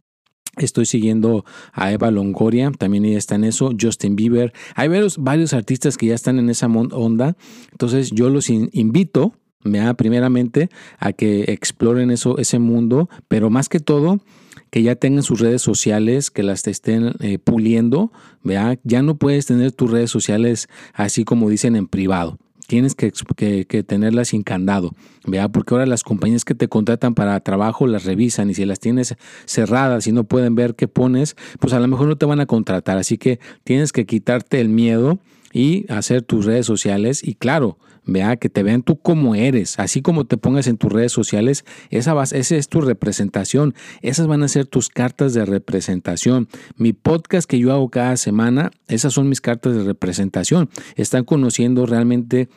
Estoy 0.58 0.86
siguiendo 0.86 1.46
a 1.74 1.92
Eva 1.92 2.12
Longoria, 2.12 2.72
también 2.72 3.06
ella 3.06 3.18
está 3.18 3.36
en 3.36 3.44
eso, 3.44 3.72
Justin 3.80 4.16
Bieber. 4.16 4.54
Hay 4.76 4.88
varios, 4.88 5.54
artistas 5.54 5.98
que 5.98 6.08
ya 6.08 6.16
están 6.16 6.40
en 6.40 6.50
esa 6.50 6.68
onda. 6.68 7.36
Entonces 7.72 8.12
yo 8.12 8.30
los 8.30 8.50
invito, 8.50 9.34
da 9.64 9.94
primeramente, 9.94 10.70
a 10.98 11.14
que 11.14 11.46
exploren 11.48 12.12
eso, 12.12 12.38
ese 12.38 12.60
mundo, 12.60 13.10
pero 13.28 13.50
más 13.50 13.70
que 13.70 13.80
todo, 13.80 14.20
que 14.70 14.84
ya 14.84 14.96
tengan 14.96 15.24
sus 15.24 15.40
redes 15.40 15.62
sociales, 15.62 16.32
que 16.32 16.44
las 16.44 16.68
estén 16.68 17.14
eh, 17.20 17.40
puliendo. 17.40 18.12
¿vea? 18.44 18.78
Ya 18.84 19.02
no 19.02 19.18
puedes 19.18 19.46
tener 19.46 19.72
tus 19.72 19.92
redes 19.92 20.12
sociales 20.12 20.68
así 20.94 21.24
como 21.24 21.50
dicen 21.50 21.76
en 21.76 21.88
privado 21.88 22.38
tienes 22.68 22.96
que, 22.96 23.12
que, 23.66 23.84
tenerlas 23.84 24.28
sin 24.30 24.44
candado, 24.44 24.94
¿vea? 25.26 25.48
Porque 25.50 25.74
ahora 25.74 25.86
las 25.86 26.04
compañías 26.04 26.46
que 26.46 26.54
te 26.54 26.68
contratan 26.68 27.16
para 27.16 27.40
trabajo 27.40 27.88
las 27.88 28.04
revisan 28.04 28.50
y 28.50 28.54
si 28.54 28.66
las 28.66 28.80
tienes 28.80 29.16
cerradas 29.46 30.06
y 30.06 30.12
no 30.12 30.26
pueden 30.26 30.56
ver 30.56 30.76
qué 30.76 30.88
pones, 30.88 31.36
pues 31.60 31.74
a 31.74 31.80
lo 31.80 31.88
mejor 31.88 32.08
no 32.08 32.18
te 32.18 32.26
van 32.26 32.42
a 32.42 32.46
contratar. 32.46 32.98
Así 32.98 33.18
que 33.18 33.40
tienes 33.64 33.92
que 33.94 34.06
quitarte 34.06 34.60
el 34.60 34.70
miedo 34.70 35.18
y 35.54 35.92
hacer 35.92 36.22
tus 36.22 36.46
redes 36.46 36.66
sociales 36.66 37.24
y 37.24 37.36
claro, 37.36 37.78
vea 38.08 38.38
que 38.38 38.50
te 38.50 38.64
vean 38.64 38.82
tú 38.82 39.00
como 39.00 39.36
eres, 39.36 39.78
así 39.80 40.02
como 40.02 40.26
te 40.26 40.38
pongas 40.38 40.68
en 40.68 40.78
tus 40.78 40.92
redes 40.92 41.12
sociales, 41.12 41.66
esa, 41.90 42.22
esa 42.24 42.56
es 42.56 42.70
tu 42.70 42.82
representación, 42.82 43.76
esas 44.02 44.28
van 44.28 44.44
a 44.44 44.48
ser 44.48 44.66
tus 44.66 44.90
cartas 44.90 45.34
de 45.34 45.46
representación. 45.46 46.48
Mi 46.76 46.94
podcast 46.94 47.48
que 47.48 47.60
yo 47.60 47.72
hago 47.72 47.90
cada 47.90 48.18
semana, 48.18 48.72
esas 48.88 49.14
son 49.14 49.30
mis 49.30 49.42
cartas 49.42 49.76
de 49.76 49.84
representación. 49.84 50.70
Están 50.96 51.26
conociendo 51.26 51.86
realmente 51.86 52.50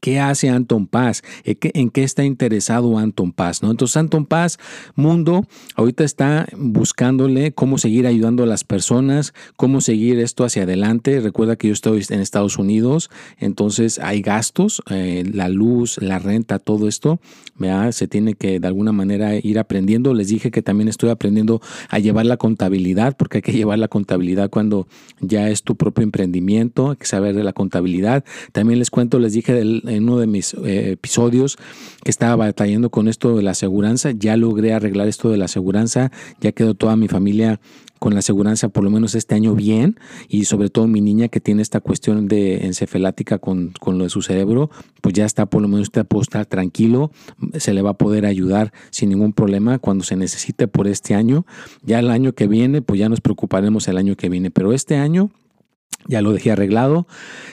¿Qué 0.00 0.20
hace 0.20 0.48
Anton 0.48 0.86
Paz? 0.86 1.22
¿En 1.44 1.90
qué 1.90 2.04
está 2.04 2.24
interesado 2.24 2.98
Anton 2.98 3.32
Paz? 3.32 3.62
¿no? 3.62 3.70
Entonces 3.70 3.96
Anton 3.96 4.26
Paz, 4.26 4.58
Mundo, 4.94 5.46
ahorita 5.74 6.04
está 6.04 6.46
buscándole 6.56 7.52
cómo 7.52 7.78
seguir 7.78 8.06
ayudando 8.06 8.44
a 8.44 8.46
las 8.46 8.64
personas, 8.64 9.34
cómo 9.56 9.80
seguir 9.80 10.18
esto 10.20 10.44
hacia 10.44 10.62
adelante. 10.62 11.20
Recuerda 11.20 11.56
que 11.56 11.68
yo 11.68 11.72
estoy 11.72 12.04
en 12.10 12.20
Estados 12.20 12.58
Unidos, 12.58 13.10
entonces 13.38 13.98
hay 13.98 14.22
gastos, 14.22 14.82
eh, 14.90 15.24
la 15.32 15.48
luz, 15.48 15.98
la 16.00 16.18
renta, 16.18 16.58
todo 16.58 16.88
esto, 16.88 17.18
se 17.90 18.06
tiene 18.06 18.34
que 18.34 18.60
de 18.60 18.68
alguna 18.68 18.92
manera 18.92 19.34
ir 19.34 19.58
aprendiendo. 19.58 20.14
Les 20.14 20.28
dije 20.28 20.50
que 20.50 20.62
también 20.62 20.88
estoy 20.88 21.10
aprendiendo 21.10 21.60
a 21.88 21.98
llevar 21.98 22.26
la 22.26 22.36
contabilidad, 22.36 23.16
porque 23.16 23.38
hay 23.38 23.42
que 23.42 23.52
llevar 23.52 23.78
la 23.78 23.88
contabilidad 23.88 24.50
cuando 24.50 24.86
ya 25.20 25.48
es 25.48 25.62
tu 25.62 25.76
propio 25.76 26.04
emprendimiento, 26.04 26.90
hay 26.90 26.96
que 26.96 27.06
saber 27.06 27.34
de 27.34 27.42
la 27.42 27.52
contabilidad. 27.52 28.24
También 28.52 28.78
les 28.78 28.90
cuento, 28.90 29.18
les 29.18 29.32
dije 29.32 29.52
del 29.52 29.82
en 29.88 30.04
uno 30.04 30.18
de 30.18 30.26
mis 30.26 30.54
eh, 30.54 30.92
episodios 30.92 31.58
que 32.04 32.10
estaba 32.10 32.36
batallando 32.36 32.90
con 32.90 33.08
esto 33.08 33.36
de 33.36 33.42
la 33.42 33.52
aseguranza. 33.52 34.12
Ya 34.12 34.36
logré 34.36 34.72
arreglar 34.72 35.08
esto 35.08 35.30
de 35.30 35.38
la 35.38 35.46
aseguranza, 35.46 36.10
ya 36.40 36.52
quedó 36.52 36.74
toda 36.74 36.96
mi 36.96 37.08
familia 37.08 37.60
con 37.98 38.14
la 38.14 38.20
aseguranza 38.20 38.68
por 38.68 38.84
lo 38.84 38.90
menos 38.90 39.14
este 39.14 39.34
año 39.34 39.54
bien 39.54 39.98
y 40.28 40.44
sobre 40.44 40.70
todo 40.70 40.86
mi 40.86 41.00
niña 41.00 41.28
que 41.28 41.40
tiene 41.40 41.62
esta 41.62 41.80
cuestión 41.80 42.28
de 42.28 42.66
encefalática 42.66 43.38
con, 43.38 43.72
con 43.80 43.98
lo 43.98 44.04
de 44.04 44.10
su 44.10 44.22
cerebro, 44.22 44.70
pues 45.00 45.14
ya 45.14 45.24
está 45.24 45.46
por 45.46 45.62
lo 45.62 45.68
menos 45.68 45.88
usted 45.88 46.06
puede 46.06 46.22
estar 46.22 46.46
tranquilo, 46.46 47.10
se 47.54 47.74
le 47.74 47.82
va 47.82 47.90
a 47.90 47.94
poder 47.94 48.26
ayudar 48.26 48.72
sin 48.90 49.10
ningún 49.10 49.32
problema 49.32 49.78
cuando 49.78 50.04
se 50.04 50.16
necesite 50.16 50.68
por 50.68 50.86
este 50.86 51.14
año. 51.14 51.44
Ya 51.82 51.98
el 51.98 52.10
año 52.10 52.32
que 52.32 52.46
viene, 52.46 52.82
pues 52.82 53.00
ya 53.00 53.08
nos 53.08 53.20
preocuparemos 53.20 53.88
el 53.88 53.98
año 53.98 54.16
que 54.16 54.28
viene, 54.28 54.50
pero 54.50 54.72
este 54.72 54.96
año 54.96 55.30
ya 56.08 56.22
lo 56.22 56.32
dejé 56.32 56.52
arreglado, 56.52 57.06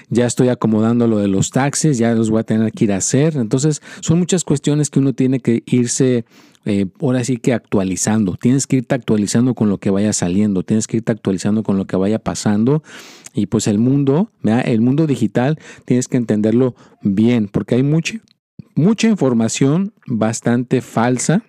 ya 0.10 0.26
estoy 0.26 0.50
acomodando 0.50 1.08
lo 1.08 1.18
de 1.20 1.28
los 1.28 1.52
taxes, 1.52 1.98
ya 1.98 2.14
los 2.14 2.30
voy 2.30 2.40
a 2.40 2.44
tener 2.44 2.72
que 2.72 2.86
ir 2.86 2.94
a 2.94 2.98
hacer. 2.98 3.36
Entonces, 3.36 3.82
son 4.00 4.18
muchas 4.18 4.44
cuestiones 4.44 4.90
que 4.90 5.00
uno 5.00 5.14
tiene 5.14 5.40
que 5.40 5.62
irse, 5.66 6.26
eh, 6.64 6.88
ahora 7.02 7.24
sí 7.24 7.38
que 7.38 7.54
actualizando. 7.54 8.38
Tienes 8.38 8.66
que 8.66 8.78
irte 8.78 8.96
actualizando 8.96 9.56
con 9.56 9.70
lo 9.70 9.78
que 9.78 9.90
vaya 9.90 10.14
saliendo, 10.14 10.64
tienes 10.64 10.88
que 10.88 10.98
irte 10.98 11.12
actualizando 11.12 11.64
con 11.64 11.78
lo 11.78 11.86
que 11.86 11.98
vaya 11.98 12.20
pasando. 12.20 12.82
Y 13.34 13.48
pues 13.48 13.68
el 13.68 13.78
mundo, 13.78 14.32
el 14.44 14.80
mundo 14.80 15.06
digital, 15.06 15.60
tienes 15.84 16.08
que 16.08 16.18
entenderlo 16.18 16.76
bien, 17.02 17.50
porque 17.50 17.76
hay 17.76 17.84
mucha, 17.84 18.20
mucha 18.76 19.10
información 19.10 19.94
bastante 20.08 20.82
falsa 20.82 21.44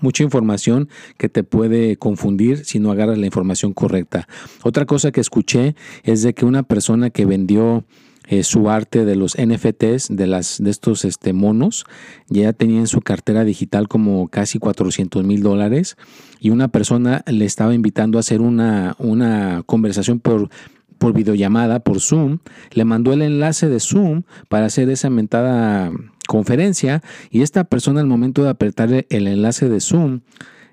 mucha 0.00 0.22
información 0.22 0.88
que 1.16 1.28
te 1.28 1.44
puede 1.44 1.96
confundir 1.96 2.64
si 2.64 2.78
no 2.78 2.90
agarras 2.90 3.18
la 3.18 3.26
información 3.26 3.72
correcta. 3.72 4.28
Otra 4.62 4.86
cosa 4.86 5.12
que 5.12 5.20
escuché 5.20 5.74
es 6.02 6.22
de 6.22 6.34
que 6.34 6.44
una 6.44 6.62
persona 6.62 7.10
que 7.10 7.26
vendió 7.26 7.84
eh, 8.30 8.42
su 8.42 8.68
arte 8.68 9.06
de 9.06 9.16
los 9.16 9.36
NFTs, 9.38 10.08
de, 10.10 10.26
las, 10.26 10.62
de 10.62 10.70
estos 10.70 11.06
este, 11.06 11.32
monos, 11.32 11.86
ya 12.28 12.52
tenía 12.52 12.80
en 12.80 12.86
su 12.86 13.00
cartera 13.00 13.42
digital 13.42 13.88
como 13.88 14.28
casi 14.28 14.58
400 14.58 15.24
mil 15.24 15.42
dólares 15.42 15.96
y 16.38 16.50
una 16.50 16.68
persona 16.68 17.24
le 17.26 17.46
estaba 17.46 17.72
invitando 17.72 18.18
a 18.18 18.20
hacer 18.20 18.42
una, 18.42 18.96
una 18.98 19.62
conversación 19.64 20.20
por 20.20 20.50
por 20.98 21.12
videollamada, 21.12 21.78
por 21.78 22.00
Zoom, 22.00 22.38
le 22.72 22.84
mandó 22.84 23.12
el 23.12 23.22
enlace 23.22 23.68
de 23.68 23.78
Zoom 23.78 24.24
para 24.48 24.66
hacer 24.66 24.90
esa 24.90 25.10
mentada 25.10 25.92
conferencia 26.28 27.02
y 27.30 27.40
esta 27.40 27.64
persona 27.64 28.00
al 28.00 28.06
momento 28.06 28.44
de 28.44 28.50
apretar 28.50 29.06
el 29.08 29.26
enlace 29.26 29.70
de 29.70 29.80
Zoom 29.80 30.20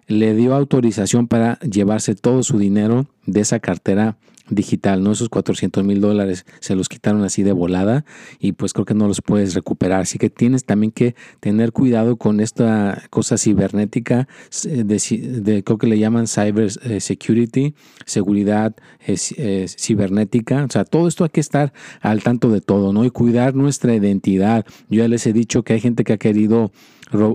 le 0.06 0.36
dio 0.36 0.54
autorización 0.54 1.28
para 1.28 1.58
llevarse 1.62 2.14
todo 2.14 2.44
su 2.44 2.60
dinero 2.60 3.08
de 3.26 3.40
esa 3.40 3.60
cartera 3.60 4.18
digital, 4.50 5.04
¿no? 5.04 5.12
Esos 5.12 5.30
400 5.30 5.84
mil 5.84 6.02
dólares 6.02 6.46
se 6.60 6.76
los 6.76 6.90
quitaron 6.90 7.24
así 7.24 7.44
de 7.44 7.52
volada 7.52 8.06
y 8.40 8.54
pues 8.54 8.74
creo 8.74 8.86
que 8.86 8.94
no 8.94 9.08
los 9.08 9.22
puedes 9.22 9.54
recuperar. 9.54 10.02
Así 10.02 10.18
que 10.18 10.30
tienes 10.30 10.66
también 10.66 10.92
que 10.92 11.16
tener 11.40 11.72
cuidado 11.72 12.18
con 12.18 12.40
esta 12.40 13.04
cosa 13.10 13.38
cibernética, 13.38 14.28
de, 14.64 15.64
creo 15.64 15.78
que 15.78 15.88
le 15.88 16.00
llaman 16.00 16.28
cyber 16.28 16.70
eh, 16.84 17.00
security, 17.00 17.74
seguridad 18.06 18.76
eh, 19.06 19.16
eh, 19.38 19.66
cibernética. 19.68 20.64
O 20.64 20.70
sea, 20.70 20.86
todo 20.86 21.08
esto 21.08 21.24
hay 21.24 21.30
que 21.32 21.42
estar 21.42 21.74
al 22.02 22.24
tanto 22.24 22.50
de 22.50 22.62
todo, 22.62 22.94
¿no? 22.94 23.06
Y 23.06 23.10
cuidar 23.10 23.56
nuestra 23.56 23.96
identidad. 23.96 24.66
Yo 24.90 25.04
ya 25.04 25.08
les 25.08 25.26
he 25.28 25.34
dicho 25.34 25.64
que 25.64 25.74
hay 25.74 25.80
gente 25.80 26.04
que 26.04 26.14
ha 26.14 26.18
querido 26.18 26.72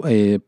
eh, 0.07 0.41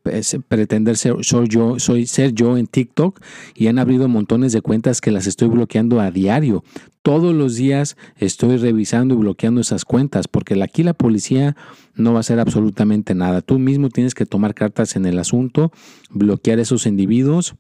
pretender 0.49 0.97
ser 0.97 1.15
soy 1.23 1.49
yo, 1.49 1.79
soy 1.79 2.07
ser 2.07 2.33
yo 2.33 2.57
en 2.57 2.67
TikTok 2.67 3.21
y 3.55 3.69
han 3.69 3.79
abrido 3.79 4.09
montones 4.09 4.53
de 4.53 4.63
cuentas 4.63 5.01
que 5.01 5.11
las 5.11 5.27
estoy 5.27 5.49
bloqueando 5.49 6.01
a 6.01 6.11
diario. 6.11 6.65
Todos 7.03 7.35
los 7.35 7.57
días 7.57 7.97
estoy 8.17 8.57
revisando 8.57 9.15
y 9.15 9.19
bloqueando 9.19 9.61
esas 9.61 9.85
cuentas 9.85 10.29
porque 10.29 10.61
aquí 10.63 10.83
la 10.83 10.95
policía 10.95 11.57
no 11.95 12.13
va 12.13 12.19
a 12.19 12.21
hacer 12.21 12.41
absolutamente 12.41 13.15
nada. 13.15 13.43
Tú 13.43 13.59
mismo 13.59 13.89
tienes 13.89 14.15
que 14.15 14.27
tomar 14.27 14.55
cartas 14.55 14.97
en 14.97 15.07
el 15.07 15.19
asunto, 15.19 15.73
bloquear 16.11 16.59
esos 16.59 16.87
individuos 16.87 17.55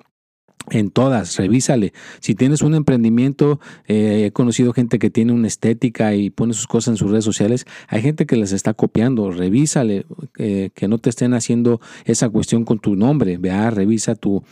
en 0.71 0.91
todas, 0.91 1.37
revísale. 1.37 1.93
Si 2.21 2.35
tienes 2.35 2.63
un 2.63 2.75
emprendimiento, 2.75 3.61
eh, 3.87 4.27
he 4.27 4.33
conocido 4.33 4.73
gente 4.73 4.99
que 4.99 5.11
tiene 5.11 5.33
una 5.33 5.49
estética 5.49 6.15
y 6.15 6.31
pone 6.31 6.55
sus 6.55 6.67
cosas 6.67 6.93
en 6.93 6.97
sus 6.97 7.11
redes 7.11 7.25
sociales. 7.25 7.67
Hay 7.89 8.03
gente 8.03 8.27
que 8.27 8.37
las 8.37 8.53
está 8.53 8.73
copiando. 8.73 9.31
Revísale, 9.31 10.07
eh, 10.39 10.71
que 10.75 10.89
no 10.89 10.99
te 10.99 11.11
estén 11.11 11.35
haciendo 11.35 11.81
esa 12.05 12.29
cuestión 12.29 12.65
con 12.65 12.79
tu 12.79 12.95
nombre. 12.95 13.39
Vea, 13.39 13.71
revisa 13.71 14.15
tu, 14.15 14.45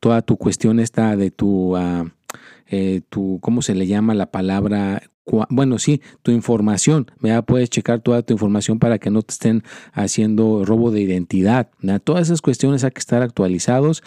toda 0.00 0.22
tu 0.22 0.36
cuestión 0.36 0.80
esta 0.80 1.16
de 1.16 1.30
tu, 1.30 1.76
uh, 1.76 2.10
tu, 3.08 3.38
¿cómo 3.40 3.62
se 3.62 3.74
le 3.74 3.86
llama 3.86 4.14
la 4.14 4.30
palabra? 4.30 5.02
Bueno, 5.50 5.78
sí, 5.78 6.00
tu 6.22 6.32
información, 6.32 7.10
¿verdad? 7.20 7.44
puedes 7.44 7.70
checar 7.70 8.00
toda 8.00 8.22
tu 8.22 8.32
información 8.32 8.78
para 8.78 8.98
que 8.98 9.10
no 9.10 9.22
te 9.22 9.32
estén 9.32 9.62
haciendo 9.92 10.64
robo 10.64 10.90
de 10.90 11.00
identidad. 11.00 11.70
Todas 12.02 12.28
esas 12.28 12.40
cuestiones 12.40 12.82
hay 12.84 12.90
que 12.90 12.98
estar 12.98 13.22
actualizados. 13.22 14.02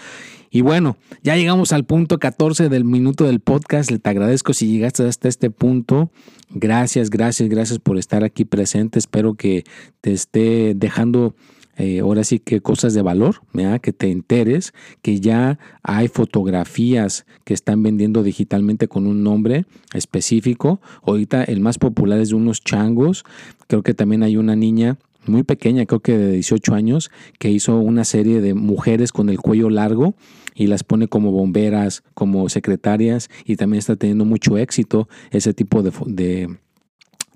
Y 0.49 0.61
bueno, 0.61 0.97
ya 1.21 1.35
llegamos 1.35 1.73
al 1.73 1.85
punto 1.85 2.19
14 2.19 2.69
del 2.69 2.85
minuto 2.85 3.25
del 3.25 3.39
podcast. 3.39 3.91
Te 3.91 4.09
agradezco 4.09 4.53
si 4.53 4.67
llegaste 4.67 5.07
hasta 5.07 5.27
este 5.27 5.49
punto. 5.49 6.11
Gracias, 6.49 7.09
gracias, 7.09 7.49
gracias 7.49 7.79
por 7.79 7.97
estar 7.97 8.23
aquí 8.23 8.45
presente. 8.45 8.99
Espero 8.99 9.35
que 9.35 9.63
te 10.01 10.13
esté 10.13 10.73
dejando 10.75 11.35
eh, 11.77 11.99
ahora 11.99 12.23
sí 12.23 12.39
que 12.39 12.61
cosas 12.61 12.93
de 12.93 13.01
valor, 13.01 13.41
que 13.81 13.93
te 13.93 14.11
enteres 14.11 14.73
que 15.01 15.19
ya 15.19 15.59
hay 15.83 16.07
fotografías 16.07 17.25
que 17.43 17.53
están 17.53 17.83
vendiendo 17.83 18.23
digitalmente 18.23 18.87
con 18.87 19.07
un 19.07 19.23
nombre 19.23 19.65
específico. 19.93 20.81
Ahorita 21.03 21.43
el 21.43 21.59
más 21.59 21.77
popular 21.77 22.19
es 22.19 22.29
de 22.29 22.35
unos 22.35 22.61
changos. 22.61 23.23
Creo 23.67 23.83
que 23.83 23.93
también 23.93 24.23
hay 24.23 24.37
una 24.37 24.55
niña 24.55 24.97
muy 25.27 25.43
pequeña, 25.43 25.85
creo 25.85 26.01
que 26.01 26.17
de 26.17 26.31
18 26.33 26.75
años, 26.75 27.11
que 27.39 27.49
hizo 27.49 27.77
una 27.79 28.05
serie 28.05 28.41
de 28.41 28.53
mujeres 28.53 29.11
con 29.11 29.29
el 29.29 29.39
cuello 29.39 29.69
largo 29.69 30.15
y 30.53 30.67
las 30.67 30.83
pone 30.83 31.07
como 31.07 31.31
bomberas, 31.31 32.03
como 32.13 32.47
secretarias 32.49 33.29
y 33.45 33.55
también 33.55 33.79
está 33.79 33.95
teniendo 33.95 34.25
mucho 34.25 34.57
éxito 34.57 35.09
ese 35.31 35.53
tipo 35.53 35.83
de, 35.83 35.91
de 36.05 36.57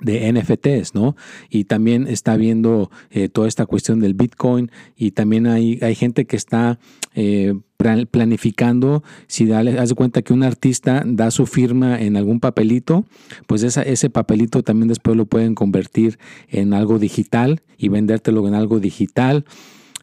de 0.01 0.31
NFTs, 0.31 0.95
¿no? 0.95 1.15
Y 1.49 1.65
también 1.65 2.07
está 2.07 2.37
viendo 2.37 2.89
eh, 3.11 3.29
toda 3.29 3.47
esta 3.47 3.65
cuestión 3.65 3.99
del 3.99 4.13
Bitcoin 4.13 4.71
y 4.95 5.11
también 5.11 5.47
hay, 5.47 5.79
hay 5.81 5.95
gente 5.95 6.25
que 6.25 6.35
está 6.35 6.79
eh, 7.15 7.53
planificando, 8.11 9.03
si 9.27 9.45
dale, 9.45 9.79
haz 9.79 9.89
de 9.89 9.95
cuenta 9.95 10.21
que 10.21 10.33
un 10.33 10.43
artista 10.43 11.03
da 11.05 11.31
su 11.31 11.45
firma 11.45 11.99
en 11.99 12.17
algún 12.17 12.39
papelito, 12.39 13.05
pues 13.47 13.63
esa, 13.63 13.83
ese 13.83 14.09
papelito 14.09 14.63
también 14.63 14.89
después 14.89 15.15
lo 15.15 15.25
pueden 15.25 15.55
convertir 15.55 16.19
en 16.49 16.73
algo 16.73 16.99
digital 16.99 17.61
y 17.77 17.87
vendértelo 17.87 18.45
en 18.47 18.53
algo 18.53 18.79
digital. 18.79 19.45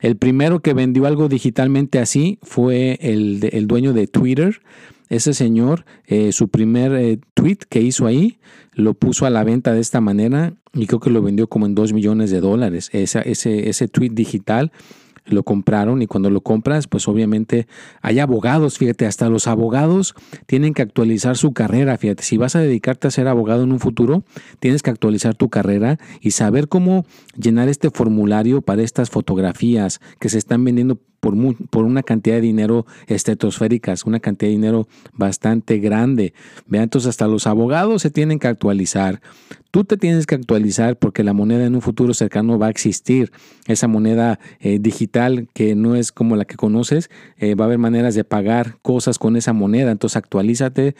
El 0.07 0.17
primero 0.17 0.61
que 0.61 0.73
vendió 0.73 1.05
algo 1.07 1.29
digitalmente 1.29 1.99
así 1.99 2.39
fue 2.41 2.97
el, 3.01 3.41
el 3.51 3.67
dueño 3.67 3.93
de 3.93 4.07
Twitter, 4.07 4.61
ese 5.09 5.35
señor, 5.35 5.85
eh, 6.07 6.31
su 6.31 6.49
primer 6.49 6.93
eh, 6.93 7.19
tweet 7.35 7.59
que 7.69 7.81
hizo 7.81 8.07
ahí, 8.07 8.39
lo 8.73 8.95
puso 8.95 9.27
a 9.27 9.31
la 9.31 9.43
venta 9.43 9.73
de 9.73 9.81
esta 9.81 10.01
manera 10.01 10.55
y 10.73 10.87
creo 10.87 11.01
que 11.01 11.11
lo 11.11 11.23
vendió 11.23 11.49
como 11.49 11.67
en 11.67 11.75
2 11.75 11.93
millones 11.93 12.31
de 12.31 12.41
dólares. 12.41 12.89
ese, 12.93 13.69
ese 13.69 13.89
tweet 13.89 14.11
digital 14.11 14.71
lo 15.27 15.43
compraron 15.43 16.03
y 16.03 16.07
cuando 16.07 16.31
lo 16.31 16.41
compras, 16.41 16.87
pues 16.87 17.09
obviamente 17.09 17.67
hay 18.03 18.19
abogados, 18.19 18.79
fíjate, 18.79 19.07
hasta 19.07 19.29
los 19.29 19.47
abogados 19.47 20.15
tienen 20.47 20.75
que 20.75 20.83
actualizar 20.83 21.37
su 21.37 21.53
carrera, 21.53 21.97
fíjate, 21.97 22.23
si 22.23 22.37
vas 22.37 22.57
a 22.57 22.61
dedicarte 22.61 23.09
a 23.09 23.11
ser 23.11 23.29
abogado 23.29 23.65
en 23.65 23.73
un 23.73 23.81
futuro, 23.81 24.25
tienes 24.61 24.83
que 24.83 24.91
actualizar 24.91 25.35
tu 25.35 25.49
carrera 25.49 25.99
y 26.21 26.33
saber 26.33 26.69
cómo 26.69 27.05
llenar 27.37 27.69
este 27.69 27.91
formulario 27.91 28.63
para 28.63 28.83
estas 28.83 29.11
fotografías 29.11 30.01
que 30.21 30.29
se 30.29 30.39
están 30.39 30.65
vendiendo 30.65 31.01
por, 31.71 31.85
una 31.85 32.03
cantidad 32.03 32.37
de 32.37 32.43
dinero 32.43 32.87
estetosféricas, 33.07 34.05
una 34.05 34.21
cantidad 34.21 34.49
de 34.49 34.57
dinero 34.57 34.89
bastante 35.13 35.79
grande. 35.79 36.35
Vean, 36.67 36.85
entonces 36.85 37.09
hasta 37.09 37.27
los 37.27 37.47
abogados 37.47 38.03
se 38.03 38.11
tienen 38.11 38.39
que 38.39 38.49
actualizar. 38.49 39.21
Tú 39.71 39.85
te 39.85 39.97
tienes 39.97 40.27
que 40.27 40.37
actualizar 40.37 40.97
porque 40.97 41.25
la 41.25 41.33
moneda 41.33 41.67
en 41.67 41.75
un 41.75 41.83
futuro 41.83 42.15
cercano 42.15 42.59
va 42.59 42.67
a 42.67 42.71
existir. 42.71 43.33
Esa 43.67 43.89
moneda 43.89 44.39
eh, 44.61 44.79
digital 44.81 45.49
que 45.53 45.75
no 45.75 45.97
es 45.97 46.13
como 46.13 46.37
la 46.37 46.45
que 46.45 46.57
conoces, 46.57 47.11
eh, 47.39 47.55
va 47.55 47.65
a 47.65 47.67
haber 47.67 47.79
maneras 47.79 48.15
de 48.15 48.25
pagar 48.25 48.79
cosas 48.83 49.19
con 49.19 49.37
esa 49.37 49.53
moneda. 49.53 49.91
Entonces 49.91 50.17
actualízate 50.17 50.95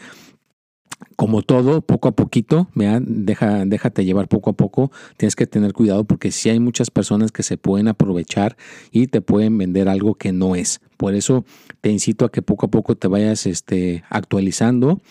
como 1.15 1.41
todo, 1.41 1.81
poco 1.81 2.07
a 2.07 2.11
poquito, 2.11 2.67
Deja, 2.75 3.65
déjate 3.65 4.05
llevar 4.05 4.27
poco 4.27 4.51
a 4.51 4.53
poco. 4.53 4.91
Tienes 5.17 5.35
que 5.35 5.47
tener 5.47 5.73
cuidado 5.73 6.03
porque 6.03 6.31
si 6.31 6.49
hay 6.49 6.59
muchas 6.59 6.91
personas 6.91 7.31
que 7.31 7.43
se 7.43 7.57
pueden 7.57 7.87
aprovechar 7.87 8.55
y 8.91 9.07
te 9.07 9.21
pueden 9.21 9.57
vender 9.57 9.89
algo 9.89 10.15
que 10.15 10.31
no 10.31 10.55
es. 10.55 10.79
Por 10.97 11.15
eso 11.15 11.45
te 11.81 11.89
incito 11.89 12.25
a 12.25 12.31
que 12.31 12.41
poco 12.41 12.67
a 12.67 12.69
poco 12.69 12.95
te 12.95 13.07
vayas 13.07 13.45
este, 13.45 14.03
actualizando 14.09 15.01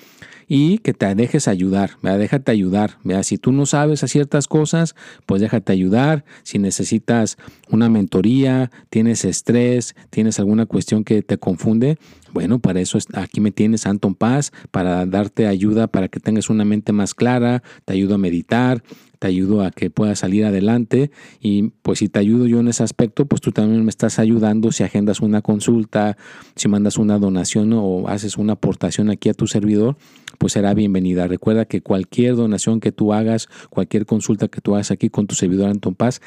y 0.49 0.79
que 0.79 0.95
te 0.95 1.15
dejes 1.15 1.49
ayudar, 1.49 1.91
déjate 2.03 2.53
ayudar. 2.53 2.99
Si 3.23 3.39
tú 3.39 3.53
no 3.53 3.67
sabes 3.67 4.05
a 4.05 4.09
ciertas 4.09 4.47
cosas, 4.47 4.95
pues 5.27 5.41
déjate 5.41 5.73
ayudar. 5.73 6.25
Si 6.43 6.59
necesitas 6.59 7.37
una 7.69 7.89
mentoría, 7.89 8.71
tienes 8.91 9.25
estrés, 9.25 9.97
tienes 10.11 10.39
alguna 10.39 10.67
cuestión 10.67 11.05
que 11.05 11.23
te 11.23 11.39
confunde, 11.39 11.99
bueno, 12.33 12.59
para 12.59 12.81
eso 12.81 12.99
aquí 13.15 13.41
me 13.41 13.51
tienes 13.51 13.87
Anton 13.87 14.15
Paz, 14.15 14.53
para 14.71 15.07
darte 15.07 15.47
ayuda, 15.47 15.87
para 15.87 16.09
que 16.09 16.21
tengas 16.21 16.51
una 16.51 16.65
mente 16.65 16.93
más 16.93 17.15
clara, 17.15 17.63
te 17.85 17.95
ayudo 17.95 18.17
a 18.17 18.19
meditar, 18.19 18.83
te 19.19 19.27
ayudo 19.27 19.63
a 19.63 19.71
que 19.71 19.91
puedas 19.91 20.19
salir 20.19 20.45
adelante 20.45 21.11
y 21.41 21.71
pues 21.83 21.99
si 22.01 22.09
te 22.09 22.19
ayudo 22.19 22.47
yo 22.47 22.61
en 22.61 22.69
ese 22.69 22.83
aspecto, 22.83 23.27
pues 23.27 23.41
tú 23.41 23.53
también 23.53 23.85
me 23.85 23.91
estás 23.91 24.19
ayudando 24.19 24.73
si 24.73 24.83
agendas 24.83 25.21
una 25.21 25.43
consulta, 25.43 26.17
si 26.55 26.69
mandas 26.69 26.99
una 26.99 27.19
donación 27.19 27.73
o 27.73 28.09
haces 28.09 28.37
una 28.37 28.55
aportación 28.55 29.11
aquí 29.11 29.29
a 29.29 29.35
tu 29.35 29.47
servidor, 29.47 29.97
pues 30.39 30.53
será 30.53 30.75
bienvenida. 30.75 31.27
Recuerda 31.27 31.65
que 31.65 31.81
cualquier 31.81 32.37
donación 32.37 32.81
que 32.81 32.93
tú 32.93 33.13
hagas, 33.13 33.49
cualquier 33.71 34.07
consulta 34.07 34.49
que 34.49 34.61
tú 34.61 34.75
hagas 34.75 34.91
aquí 34.91 35.09
con 35.09 35.27
tu 35.27 35.35
servidor 35.35 35.71
Anton 35.71 35.95
Paz, 35.95 36.21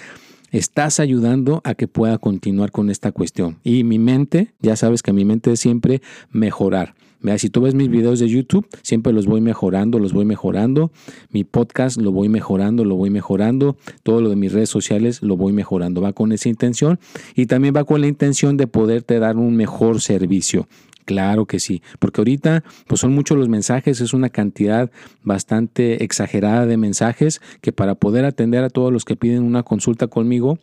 estás 0.51 0.99
ayudando 0.99 1.61
a 1.63 1.75
que 1.75 1.87
pueda 1.87 2.17
continuar 2.17 2.71
con 2.71 2.89
esta 2.89 3.11
cuestión. 3.11 3.59
Y 3.63 3.83
mi 3.83 3.99
mente, 3.99 4.53
ya 4.61 4.75
sabes 4.75 5.03
que 5.03 5.13
mi 5.13 5.25
mente 5.25 5.51
es 5.51 5.59
siempre 5.59 6.01
mejorar. 6.31 6.95
Mira, 7.21 7.37
si 7.37 7.49
tú 7.49 7.61
ves 7.61 7.75
mis 7.75 7.89
videos 7.89 8.19
de 8.19 8.29
YouTube, 8.29 8.67
siempre 8.81 9.11
los 9.11 9.25
voy 9.25 9.41
mejorando, 9.41 9.99
los 9.99 10.13
voy 10.13 10.25
mejorando. 10.25 10.91
Mi 11.31 11.43
podcast 11.43 11.97
lo 11.97 12.11
voy 12.11 12.29
mejorando, 12.29 12.85
lo 12.85 12.95
voy 12.95 13.09
mejorando. 13.09 13.75
Todo 14.03 14.21
lo 14.21 14.29
de 14.29 14.37
mis 14.37 14.53
redes 14.53 14.69
sociales 14.69 15.21
lo 15.21 15.35
voy 15.35 15.51
mejorando. 15.51 16.01
Va 16.01 16.13
con 16.13 16.31
esa 16.31 16.47
intención 16.47 16.99
y 17.35 17.47
también 17.47 17.75
va 17.75 17.83
con 17.83 17.99
la 18.01 18.07
intención 18.07 18.55
de 18.55 18.67
poderte 18.67 19.19
dar 19.19 19.37
un 19.37 19.55
mejor 19.55 20.01
servicio. 20.01 20.67
Claro 21.09 21.47
que 21.47 21.59
sí, 21.59 21.81
porque 21.97 22.21
ahorita 22.21 22.63
pues 22.85 23.01
son 23.01 23.15
muchos 23.15 23.35
los 23.35 23.49
mensajes, 23.49 23.99
es 23.99 24.13
una 24.13 24.29
cantidad 24.29 24.91
bastante 25.23 26.03
exagerada 26.03 26.67
de 26.67 26.77
mensajes 26.77 27.41
que 27.61 27.71
para 27.71 27.95
poder 27.95 28.25
atender 28.25 28.63
a 28.63 28.69
todos 28.69 28.93
los 28.93 29.05
que 29.05 29.15
piden 29.15 29.41
una 29.41 29.63
consulta 29.63 30.05
conmigo, 30.05 30.59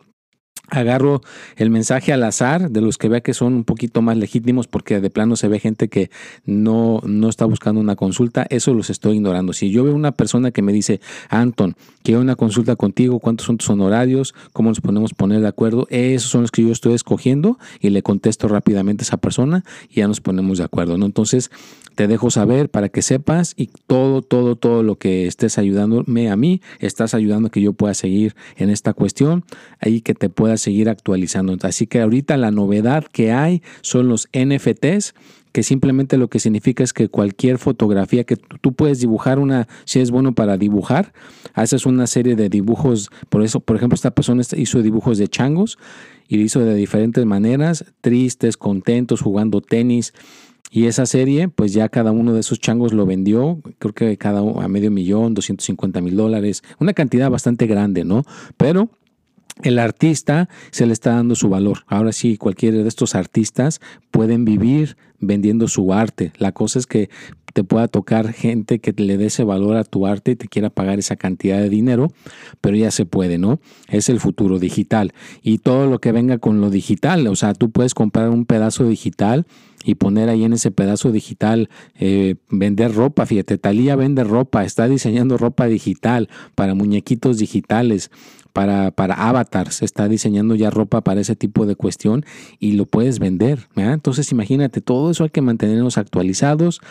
agarro 0.69 1.21
el 1.55 1.69
mensaje 1.69 2.13
al 2.13 2.23
azar 2.23 2.69
de 2.69 2.81
los 2.81 2.97
que 2.97 3.09
vea 3.09 3.21
que 3.21 3.33
son 3.33 3.53
un 3.53 3.63
poquito 3.63 4.01
más 4.01 4.17
legítimos 4.17 4.67
porque 4.67 4.99
de 4.99 5.09
plano 5.09 5.35
se 5.35 5.47
ve 5.47 5.59
gente 5.59 5.87
que 5.87 6.09
no, 6.45 7.01
no 7.05 7.29
está 7.29 7.45
buscando 7.45 7.79
una 7.79 7.95
consulta, 7.95 8.45
eso 8.49 8.73
los 8.73 8.89
estoy 8.89 9.15
ignorando. 9.15 9.53
Si 9.53 9.71
yo 9.71 9.83
veo 9.83 9.95
una 9.95 10.11
persona 10.11 10.51
que 10.51 10.61
me 10.61 10.73
dice, 10.73 10.99
Anton, 11.29 11.75
quiero 12.03 12.21
una 12.21 12.35
consulta 12.35 12.75
contigo, 12.75 13.19
¿cuántos 13.19 13.47
son 13.47 13.57
tus 13.57 13.69
honorarios? 13.69 14.33
¿Cómo 14.53 14.69
nos 14.69 14.81
podemos 14.81 15.13
poner 15.13 15.41
de 15.41 15.47
acuerdo? 15.47 15.87
Esos 15.89 16.29
son 16.29 16.41
los 16.41 16.51
que 16.51 16.63
yo 16.63 16.71
estoy 16.71 16.93
escogiendo 16.93 17.57
y 17.79 17.89
le 17.89 18.01
contesto 18.01 18.47
rápidamente 18.47 19.03
a 19.03 19.05
esa 19.05 19.17
persona 19.17 19.63
y 19.89 20.01
ya 20.01 20.07
nos 20.07 20.21
ponemos 20.21 20.57
de 20.57 20.65
acuerdo, 20.65 20.97
¿no? 20.97 21.05
Entonces, 21.05 21.49
te 21.95 22.07
dejo 22.07 22.29
saber 22.29 22.69
para 22.69 22.89
que 22.89 23.01
sepas 23.01 23.53
y 23.57 23.71
todo, 23.87 24.21
todo, 24.21 24.55
todo 24.55 24.83
lo 24.83 24.97
que 24.97 25.25
estés 25.25 25.57
ayudándome 25.57 26.29
a 26.29 26.35
mí, 26.35 26.61
estás 26.79 27.15
ayudando 27.15 27.47
a 27.47 27.51
que 27.51 27.59
yo 27.59 27.73
pueda 27.73 27.95
seguir 27.95 28.35
en 28.55 28.69
esta 28.69 28.93
cuestión, 28.93 29.43
ahí 29.79 30.01
que 30.01 30.13
te 30.13 30.29
pueda 30.29 30.56
seguir 30.57 30.89
actualizando. 30.89 31.55
Así 31.61 31.87
que 31.87 32.01
ahorita 32.01 32.37
la 32.37 32.51
novedad 32.51 33.05
que 33.05 33.31
hay 33.31 33.61
son 33.81 34.07
los 34.07 34.29
NFTs 34.33 35.13
que 35.51 35.63
simplemente 35.63 36.17
lo 36.17 36.27
que 36.27 36.39
significa 36.39 36.83
es 36.83 36.93
que 36.93 37.09
cualquier 37.09 37.57
fotografía 37.57 38.25
que 38.25 38.35
tú 38.35 38.73
puedes 38.73 38.99
dibujar 38.99 39.39
una, 39.39 39.67
si 39.85 39.99
es 39.99 40.11
bueno 40.11 40.35
para 40.35 40.55
dibujar, 40.55 41.13
haces 41.55 41.87
una 41.87 42.05
serie 42.05 42.35
de 42.35 42.47
dibujos, 42.47 43.09
por 43.29 43.41
eso, 43.41 43.59
por 43.59 43.75
ejemplo, 43.75 43.95
esta 43.95 44.11
persona 44.11 44.43
hizo 44.55 44.83
dibujos 44.83 45.17
de 45.17 45.27
changos 45.27 45.79
y 46.27 46.37
lo 46.37 46.43
hizo 46.43 46.59
de 46.59 46.75
diferentes 46.75 47.25
maneras, 47.25 47.85
tristes, 48.01 48.55
contentos, 48.55 49.21
jugando 49.21 49.59
tenis, 49.61 50.13
y 50.69 50.85
esa 50.85 51.05
serie, 51.05 51.47
pues 51.47 51.73
ya 51.73 51.87
cada 51.89 52.11
uno 52.11 52.33
de 52.33 52.41
esos 52.41 52.59
changos 52.59 52.93
lo 52.93 53.05
vendió, 53.05 53.59
creo 53.79 53.93
que 53.93 54.17
cada 54.17 54.41
a 54.41 54.67
medio 54.67 54.91
millón, 54.91 55.33
250 55.33 56.01
mil 56.01 56.15
dólares, 56.15 56.61
una 56.79 56.93
cantidad 56.93 57.31
bastante 57.31 57.67
grande, 57.67 58.03
¿no? 58.03 58.25
Pero 58.57 58.89
el 59.63 59.79
artista 59.79 60.49
se 60.71 60.85
le 60.85 60.93
está 60.93 61.13
dando 61.13 61.35
su 61.35 61.49
valor. 61.49 61.83
Ahora 61.87 62.11
sí, 62.11 62.37
cualquiera 62.37 62.77
de 62.77 62.87
estos 62.87 63.15
artistas 63.15 63.81
pueden 64.11 64.45
vivir 64.45 64.97
vendiendo 65.19 65.67
su 65.67 65.93
arte. 65.93 66.31
La 66.37 66.51
cosa 66.51 66.79
es 66.79 66.87
que 66.87 67.09
te 67.57 67.63
pueda 67.63 67.87
tocar 67.87 68.33
gente 68.33 68.77
que 68.77 68.93
le 69.01 69.17
dé 69.17 69.25
ese 69.25 69.43
valor 69.43 69.77
a 69.77 69.83
tu 69.83 70.05
arte 70.05 70.29
y 70.29 70.35
te 70.35 70.47
quiera 70.47 70.69
pagar 70.69 70.99
esa 70.99 71.15
cantidad 71.15 71.57
de 71.57 71.69
dinero, 71.69 72.11
pero 72.61 72.77
ya 72.77 72.91
se 72.91 73.07
puede, 73.07 73.39
¿no? 73.39 73.59
Es 73.87 74.09
el 74.09 74.19
futuro 74.19 74.59
digital. 74.59 75.11
Y 75.41 75.57
todo 75.57 75.87
lo 75.87 75.97
que 75.97 76.11
venga 76.11 76.37
con 76.37 76.61
lo 76.61 76.69
digital, 76.69 77.25
o 77.25 77.35
sea, 77.35 77.55
tú 77.55 77.71
puedes 77.71 77.95
comprar 77.95 78.29
un 78.29 78.45
pedazo 78.45 78.87
digital 78.87 79.47
y 79.83 79.95
poner 79.95 80.29
ahí 80.29 80.43
en 80.43 80.53
ese 80.53 80.69
pedazo 80.69 81.11
digital, 81.11 81.71
eh, 81.95 82.35
vender 82.51 82.93
ropa. 82.93 83.25
Fíjate, 83.25 83.57
Talía 83.57 83.95
vende 83.95 84.23
ropa, 84.23 84.63
está 84.63 84.87
diseñando 84.87 85.39
ropa 85.39 85.65
digital 85.65 86.29
para 86.53 86.75
muñequitos 86.75 87.39
digitales. 87.39 88.11
Para, 88.53 88.89
para 88.89 89.13
avatars, 89.13 89.83
está 89.83 90.07
diseñando 90.07 90.55
ya 90.55 90.71
ropa 90.71 91.01
para 91.01 91.21
ese 91.21 91.35
tipo 91.35 91.67
de 91.67 91.75
cuestión 91.75 92.25
y 92.59 92.71
lo 92.71 92.87
puedes 92.87 93.19
vender. 93.19 93.67
Entonces 93.75 94.31
imagínate, 94.31 94.81
todo 94.81 95.11
eso 95.11 95.25
hay 95.25 95.29
que 95.29 95.41
mantenernos 95.41 95.99
actualizados 95.99 96.81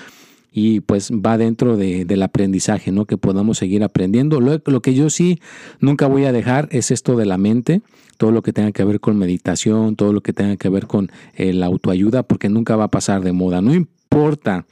y 0.57 0.81
pues 0.81 1.11
va 1.13 1.37
dentro 1.37 1.77
del 1.77 2.23
aprendizaje, 2.23 2.91
¿no? 2.91 3.05
Que 3.05 3.19
podamos 3.19 3.59
seguir 3.59 3.85
aprendiendo. 3.85 4.41
Lo, 4.41 4.59
lo, 4.65 4.81
que 4.81 4.95
yo 4.95 5.11
sí 5.11 5.39
nunca 5.81 6.07
voy 6.07 6.25
a 6.25 6.33
dejar 6.33 6.67
es 6.73 6.91
esto 6.91 7.15
de 7.15 7.27
la 7.27 7.37
mente, 7.37 7.83
todo 8.17 8.31
lo 8.31 8.41
que 8.41 8.55
tenga 8.55 8.73
que 8.73 8.83
ver 8.83 8.99
con 8.99 9.19
meditación, 9.19 9.97
todo 9.97 10.15
lo 10.15 10.23
que 10.23 10.33
tenga 10.33 10.57
que 10.57 10.71
ver 10.71 10.87
con 10.87 11.11
eh, 11.35 11.53
la 11.53 11.67
autoayuda, 11.67 12.23
porque 12.23 12.49
nunca 12.49 12.75
va 12.75 12.85
a 12.85 12.89
pasar 12.89 13.23
de 13.23 13.33
moda. 13.33 13.61
No 13.61 13.75
importa 13.75 14.65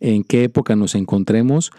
en 0.00 0.24
qué 0.24 0.44
época 0.44 0.76
nos 0.76 0.94
encontremos, 0.94 1.70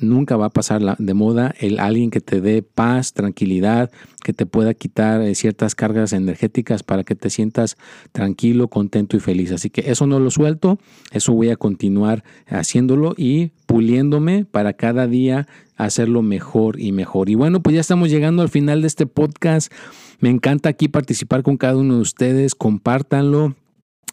nunca 0.00 0.36
va 0.36 0.46
a 0.46 0.50
pasar 0.50 0.96
de 0.98 1.14
moda 1.14 1.54
el 1.58 1.80
alguien 1.80 2.10
que 2.10 2.20
te 2.20 2.40
dé 2.40 2.62
paz, 2.62 3.14
tranquilidad, 3.14 3.90
que 4.22 4.32
te 4.32 4.46
pueda 4.46 4.74
quitar 4.74 5.22
eh, 5.22 5.34
ciertas 5.34 5.74
cargas 5.74 6.12
energéticas 6.12 6.82
para 6.82 7.04
que 7.04 7.14
te 7.14 7.30
sientas 7.30 7.76
tranquilo, 8.12 8.68
contento 8.68 9.16
y 9.16 9.20
feliz. 9.20 9.52
Así 9.52 9.70
que 9.70 9.90
eso 9.90 10.06
no 10.06 10.20
lo 10.20 10.30
suelto, 10.30 10.78
eso 11.12 11.32
voy 11.32 11.48
a 11.50 11.56
continuar 11.56 12.22
haciéndolo 12.46 13.14
y 13.16 13.52
puliéndome 13.66 14.44
para 14.44 14.74
cada 14.74 15.06
día 15.06 15.46
hacerlo 15.76 16.22
mejor 16.22 16.78
y 16.80 16.92
mejor. 16.92 17.30
Y 17.30 17.34
bueno, 17.34 17.62
pues 17.62 17.74
ya 17.74 17.80
estamos 17.80 18.10
llegando 18.10 18.42
al 18.42 18.48
final 18.48 18.82
de 18.82 18.88
este 18.88 19.06
podcast. 19.06 19.72
Me 20.20 20.28
encanta 20.28 20.68
aquí 20.68 20.88
participar 20.88 21.42
con 21.42 21.56
cada 21.56 21.76
uno 21.76 21.94
de 21.94 22.00
ustedes. 22.00 22.54
Compártanlo, 22.54 23.54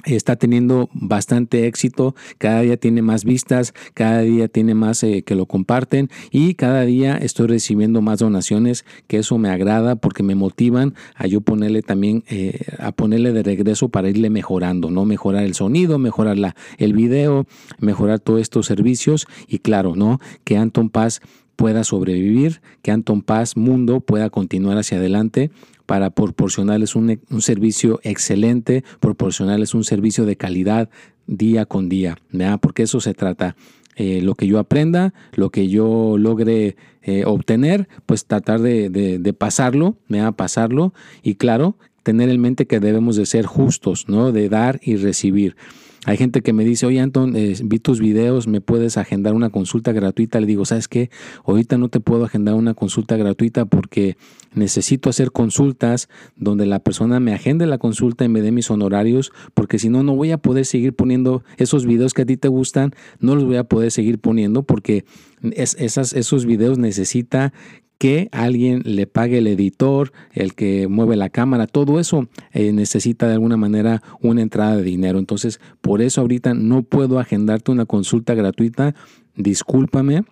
está 0.06 0.36
teniendo 0.36 0.90
bastante 0.94 1.68
éxito, 1.68 2.16
cada 2.38 2.62
día 2.62 2.78
tiene 2.78 3.02
más 3.02 3.24
vistas, 3.24 3.74
cada 3.94 4.22
día 4.22 4.48
tiene 4.48 4.76
más 4.76 5.04
eh, 5.04 5.24
que 5.24 5.36
lo 5.36 5.46
comparten 5.46 6.10
y 6.32 6.54
cada 6.56 6.84
día 6.84 7.18
estoy 7.18 7.48
recibiendo 7.48 8.02
más 8.02 8.20
donaciones, 8.20 8.86
que 9.08 9.18
eso 9.18 9.38
me 9.38 9.50
agrada 9.50 9.96
porque 9.96 10.24
me 10.24 10.36
motivan 10.36 10.94
a 11.16 11.28
yo 11.28 11.42
ponerle 11.42 11.82
también, 11.82 12.24
eh, 12.30 12.60
a 12.80 12.92
ponerle 12.92 13.34
de 13.34 13.44
regreso 13.44 13.90
para 13.90 14.10
irle 14.10 14.30
mejorando, 14.30 14.92
¿no? 14.92 15.06
Mejorar 15.06 15.44
el 15.44 15.54
sonido, 15.56 15.98
mejorar 15.98 16.38
la, 16.38 16.56
el 16.78 16.94
video, 16.94 17.46
mejorar 17.80 18.20
todos 18.20 18.42
estos 18.42 18.66
servicios 18.66 19.28
y 19.48 19.60
claro, 19.60 19.96
¿no? 19.96 20.20
Que 20.44 20.58
Anton 20.58 20.90
Paz 20.90 21.22
pueda 21.56 21.84
sobrevivir, 21.84 22.62
que 22.82 22.92
Anton 22.92 23.22
Paz 23.22 23.58
Mundo 23.58 24.02
pueda 24.02 24.30
continuar 24.30 24.78
hacia 24.78 24.98
adelante 24.98 25.52
para 25.86 26.10
proporcionarles 26.10 26.96
un, 26.96 27.20
un, 27.30 27.42
servicio 27.42 28.00
excelente, 28.04 28.84
proporcionarles 29.00 29.74
un 29.74 29.84
servicio 29.84 30.26
de 30.26 30.36
calidad 30.36 30.90
día 31.28 31.66
con 31.66 31.90
día, 31.90 32.18
porque 32.62 32.84
eso 32.84 33.00
se 33.00 33.14
trata. 33.14 33.56
Eh, 33.98 34.22
lo 34.22 34.36
que 34.36 34.46
yo 34.46 34.60
aprenda, 34.60 35.14
lo 35.36 35.52
que 35.52 35.70
yo 35.70 36.18
logre 36.18 36.76
eh, 37.02 37.24
obtener, 37.26 37.88
pues 38.06 38.26
tratar 38.26 38.60
de, 38.60 38.90
de, 38.90 39.20
de 39.20 39.34
pasarlo, 39.34 39.96
pasarlo 40.36 40.94
y 41.24 41.36
claro, 41.36 41.78
tener 42.04 42.30
en 42.30 42.42
mente 42.42 42.68
que 42.68 42.80
debemos 42.80 43.16
de 43.16 43.26
ser 43.26 43.46
justos, 43.46 44.10
¿no? 44.10 44.32
de 44.32 44.50
dar 44.50 44.80
y 44.84 44.98
recibir. 44.98 45.56
Hay 46.06 46.18
gente 46.18 46.42
que 46.42 46.54
me 46.54 46.64
dice, 46.64 46.86
oye 46.86 47.00
Anton, 47.00 47.36
eh, 47.36 47.56
vi 47.64 47.80
tus 47.80 48.00
videos, 48.00 48.48
¿me 48.48 48.62
puedes 48.62 48.98
agendar 48.98 49.34
una 49.34 49.50
consulta 49.50 49.92
gratuita? 49.92 50.40
Le 50.40 50.46
digo, 50.46 50.64
¿sabes 50.64 50.88
qué? 50.88 51.10
Ahorita 51.46 51.80
no 51.80 51.90
te 51.90 52.00
puedo 52.00 52.26
agendar 52.26 52.54
una 52.54 52.76
consulta 52.76 53.18
gratuita 53.18 53.66
porque 53.66 54.16
necesito 54.54 55.10
hacer 55.10 55.32
consultas 55.32 56.08
donde 56.36 56.68
la 56.68 56.78
persona 56.78 57.20
me 57.20 57.34
agende 57.34 57.66
la 57.66 57.80
consulta 57.80 58.24
y 58.24 58.30
me 58.30 58.42
dé 58.42 58.52
mis 58.52 58.70
honorarios, 58.70 59.32
porque 59.56 59.80
si 59.80 59.90
no, 59.90 60.04
no 60.04 60.16
voy 60.16 60.30
a 60.32 60.38
poder 60.38 60.66
seguir 60.66 60.94
poniendo 60.94 61.44
esos 61.58 61.88
videos 61.88 62.14
que 62.14 62.22
a 62.22 62.26
ti 62.26 62.38
te 62.38 62.50
gustan, 62.50 62.94
no 63.20 63.34
los 63.34 63.46
voy 63.46 63.58
a 63.58 63.64
poder 63.64 63.90
seguir 63.90 64.20
poniendo 64.20 64.62
porque 64.62 65.06
es, 65.42 65.76
esas, 65.80 66.14
esos 66.14 66.46
videos 66.46 66.78
necesita 66.78 67.52
que 67.98 68.30
alguien 68.32 68.82
le 68.86 69.08
pague 69.08 69.38
el 69.38 69.48
editor, 69.48 70.12
el 70.34 70.54
que 70.54 70.88
mueve 70.88 71.16
la 71.16 71.30
cámara, 71.30 71.68
todo 71.68 72.00
eso 72.00 72.28
eh, 72.52 72.72
necesita 72.74 73.28
de 73.28 73.34
alguna 73.34 73.58
manera 73.58 74.02
una 74.22 74.42
entrada 74.42 74.78
de 74.78 74.84
dinero. 74.84 75.20
Entonces, 75.20 75.60
por 75.82 76.02
eso 76.02 76.22
ahorita 76.22 76.54
no 76.54 76.84
puedo 76.84 77.20
agendarte 77.20 77.72
una 77.72 77.86
consulta 77.86 78.34
gratuita. 78.34 78.96
Discúlpame, 79.36 80.24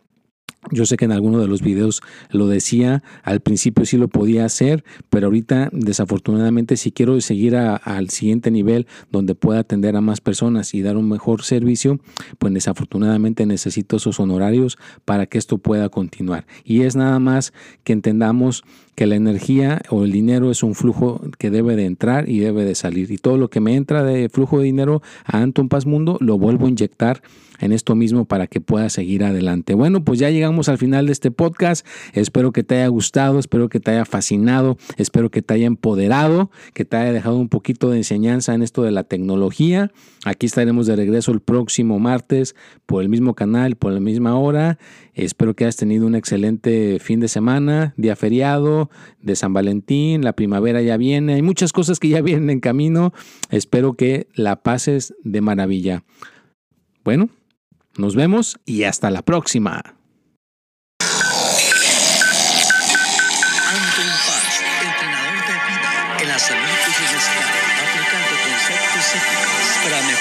yo 0.72 0.86
sé 0.86 0.98
que 0.98 1.06
en 1.06 1.12
alguno 1.12 1.40
de 1.40 1.48
los 1.48 1.62
videos 1.62 2.02
lo 2.30 2.48
decía, 2.48 3.04
al 3.24 3.42
principio 3.42 3.86
sí 3.86 3.98
lo 3.98 4.08
podía 4.08 4.46
hacer, 4.46 4.84
pero 5.10 5.28
ahorita 5.28 5.70
desafortunadamente 5.72 6.78
si 6.78 6.92
quiero 6.92 7.20
seguir 7.22 7.56
al 7.56 8.10
siguiente 8.10 8.52
nivel 8.52 8.88
donde 9.12 9.36
pueda 9.36 9.60
atender 9.60 9.96
a 9.96 10.02
más 10.02 10.22
personas 10.22 10.74
y 10.74 10.82
dar 10.82 10.98
un 10.98 11.10
mejor 11.10 11.44
servicio, 11.44 12.00
pues 12.40 12.54
desafortunadamente 12.54 13.46
necesito 13.46 13.98
esos 13.98 14.20
honorarios 14.20 14.78
para 15.06 15.26
que 15.26 15.38
esto 15.38 15.58
pueda 15.58 15.90
continuar. 15.90 16.46
Y 16.64 16.82
es 16.82 16.96
nada 16.96 17.20
más 17.20 17.54
que 17.84 17.94
entendamos 17.94 18.64
que 18.96 19.08
la 19.08 19.16
energía 19.16 19.82
o 19.90 20.04
el 20.04 20.12
dinero 20.12 20.52
es 20.52 20.64
un 20.64 20.76
flujo 20.76 21.22
que 21.38 21.50
debe 21.50 21.76
de 21.76 21.86
entrar 21.86 22.30
y 22.30 22.40
debe 22.40 22.66
de 22.66 22.76
salir. 22.76 23.12
Y 23.12 23.18
todo 23.18 23.38
lo 23.38 23.50
que 23.50 23.60
me 23.60 23.76
entra 23.76 24.04
de 24.04 24.30
flujo 24.30 24.60
de 24.60 24.66
dinero 24.66 25.02
a 25.26 25.42
Anton 25.42 25.70
Paz 25.70 25.86
Mundo 25.86 26.18
lo 26.22 26.38
vuelvo 26.38 26.66
a 26.66 26.70
inyectar 26.70 27.22
en 27.60 27.72
esto 27.72 27.96
mismo 27.96 28.26
para 28.26 28.48
que 28.48 28.62
pueda 28.62 28.90
seguir 28.90 29.24
adelante. 29.24 29.74
Bueno, 29.74 30.04
pues 30.04 30.20
ya 30.20 30.30
llegamos 30.30 30.70
al 30.70 30.78
final 30.78 31.06
de 31.06 31.14
este 31.14 31.32
podcast. 31.32 31.86
Espero 32.14 32.52
que 32.52 32.64
te 32.64 32.76
haya 32.76 32.88
gustado, 32.88 33.40
espero 33.40 33.70
que 33.70 33.80
te 33.80 33.92
haya 33.92 34.06
fascinado, 34.06 34.78
espero 34.98 35.32
que 35.32 35.42
te 35.42 35.54
haya 35.54 35.68
empoderado, 35.68 36.52
que 36.74 36.86
te 36.86 36.98
haya 36.98 37.14
dejado 37.14 37.38
un 37.38 37.50
poquito 37.50 37.90
de 37.90 37.98
enseñanza 37.98 38.54
en 38.54 38.64
esto 38.64 38.84
de 38.84 38.92
la 38.92 39.04
tecnología. 39.04 39.92
Aquí 40.26 40.46
estaremos 40.46 40.88
de 40.88 40.96
regreso 40.96 41.32
el 41.32 41.40
próximo 41.40 42.00
martes 42.00 42.56
por 42.86 43.02
el 43.02 43.10
mismo 43.10 43.34
canal, 43.34 43.76
por 43.76 43.92
la 43.92 44.00
misma 44.00 44.38
hora. 44.38 44.78
Espero 45.16 45.54
que 45.54 45.66
hayas 45.66 45.78
tenido 45.78 46.08
un 46.08 46.16
excelente 46.16 46.98
fin 47.00 47.20
de 47.20 47.28
semana, 47.28 47.94
día 47.98 48.16
feriado 48.16 48.90
de 49.22 49.36
San 49.36 49.54
Valentín, 49.54 50.24
la 50.24 50.34
primavera 50.34 50.82
ya 50.82 50.98
viene, 50.98 51.36
hay 51.36 51.42
muchas 51.44 51.72
cosas 51.72 52.00
que 52.00 52.10
ya 52.10 52.22
vienen 52.22 52.50
en 52.50 52.60
camino. 52.60 53.14
Espero 53.50 53.94
que 53.94 54.28
la 54.34 54.64
pases 54.64 55.14
de 55.24 55.42
maravilla. 55.42 56.04
Bueno, 57.04 57.30
nos 57.98 58.16
vemos 58.16 58.60
y 58.66 58.84
hasta 58.84 59.12
la 59.12 59.22
próxima. 59.22 59.84
Para 69.84 70.02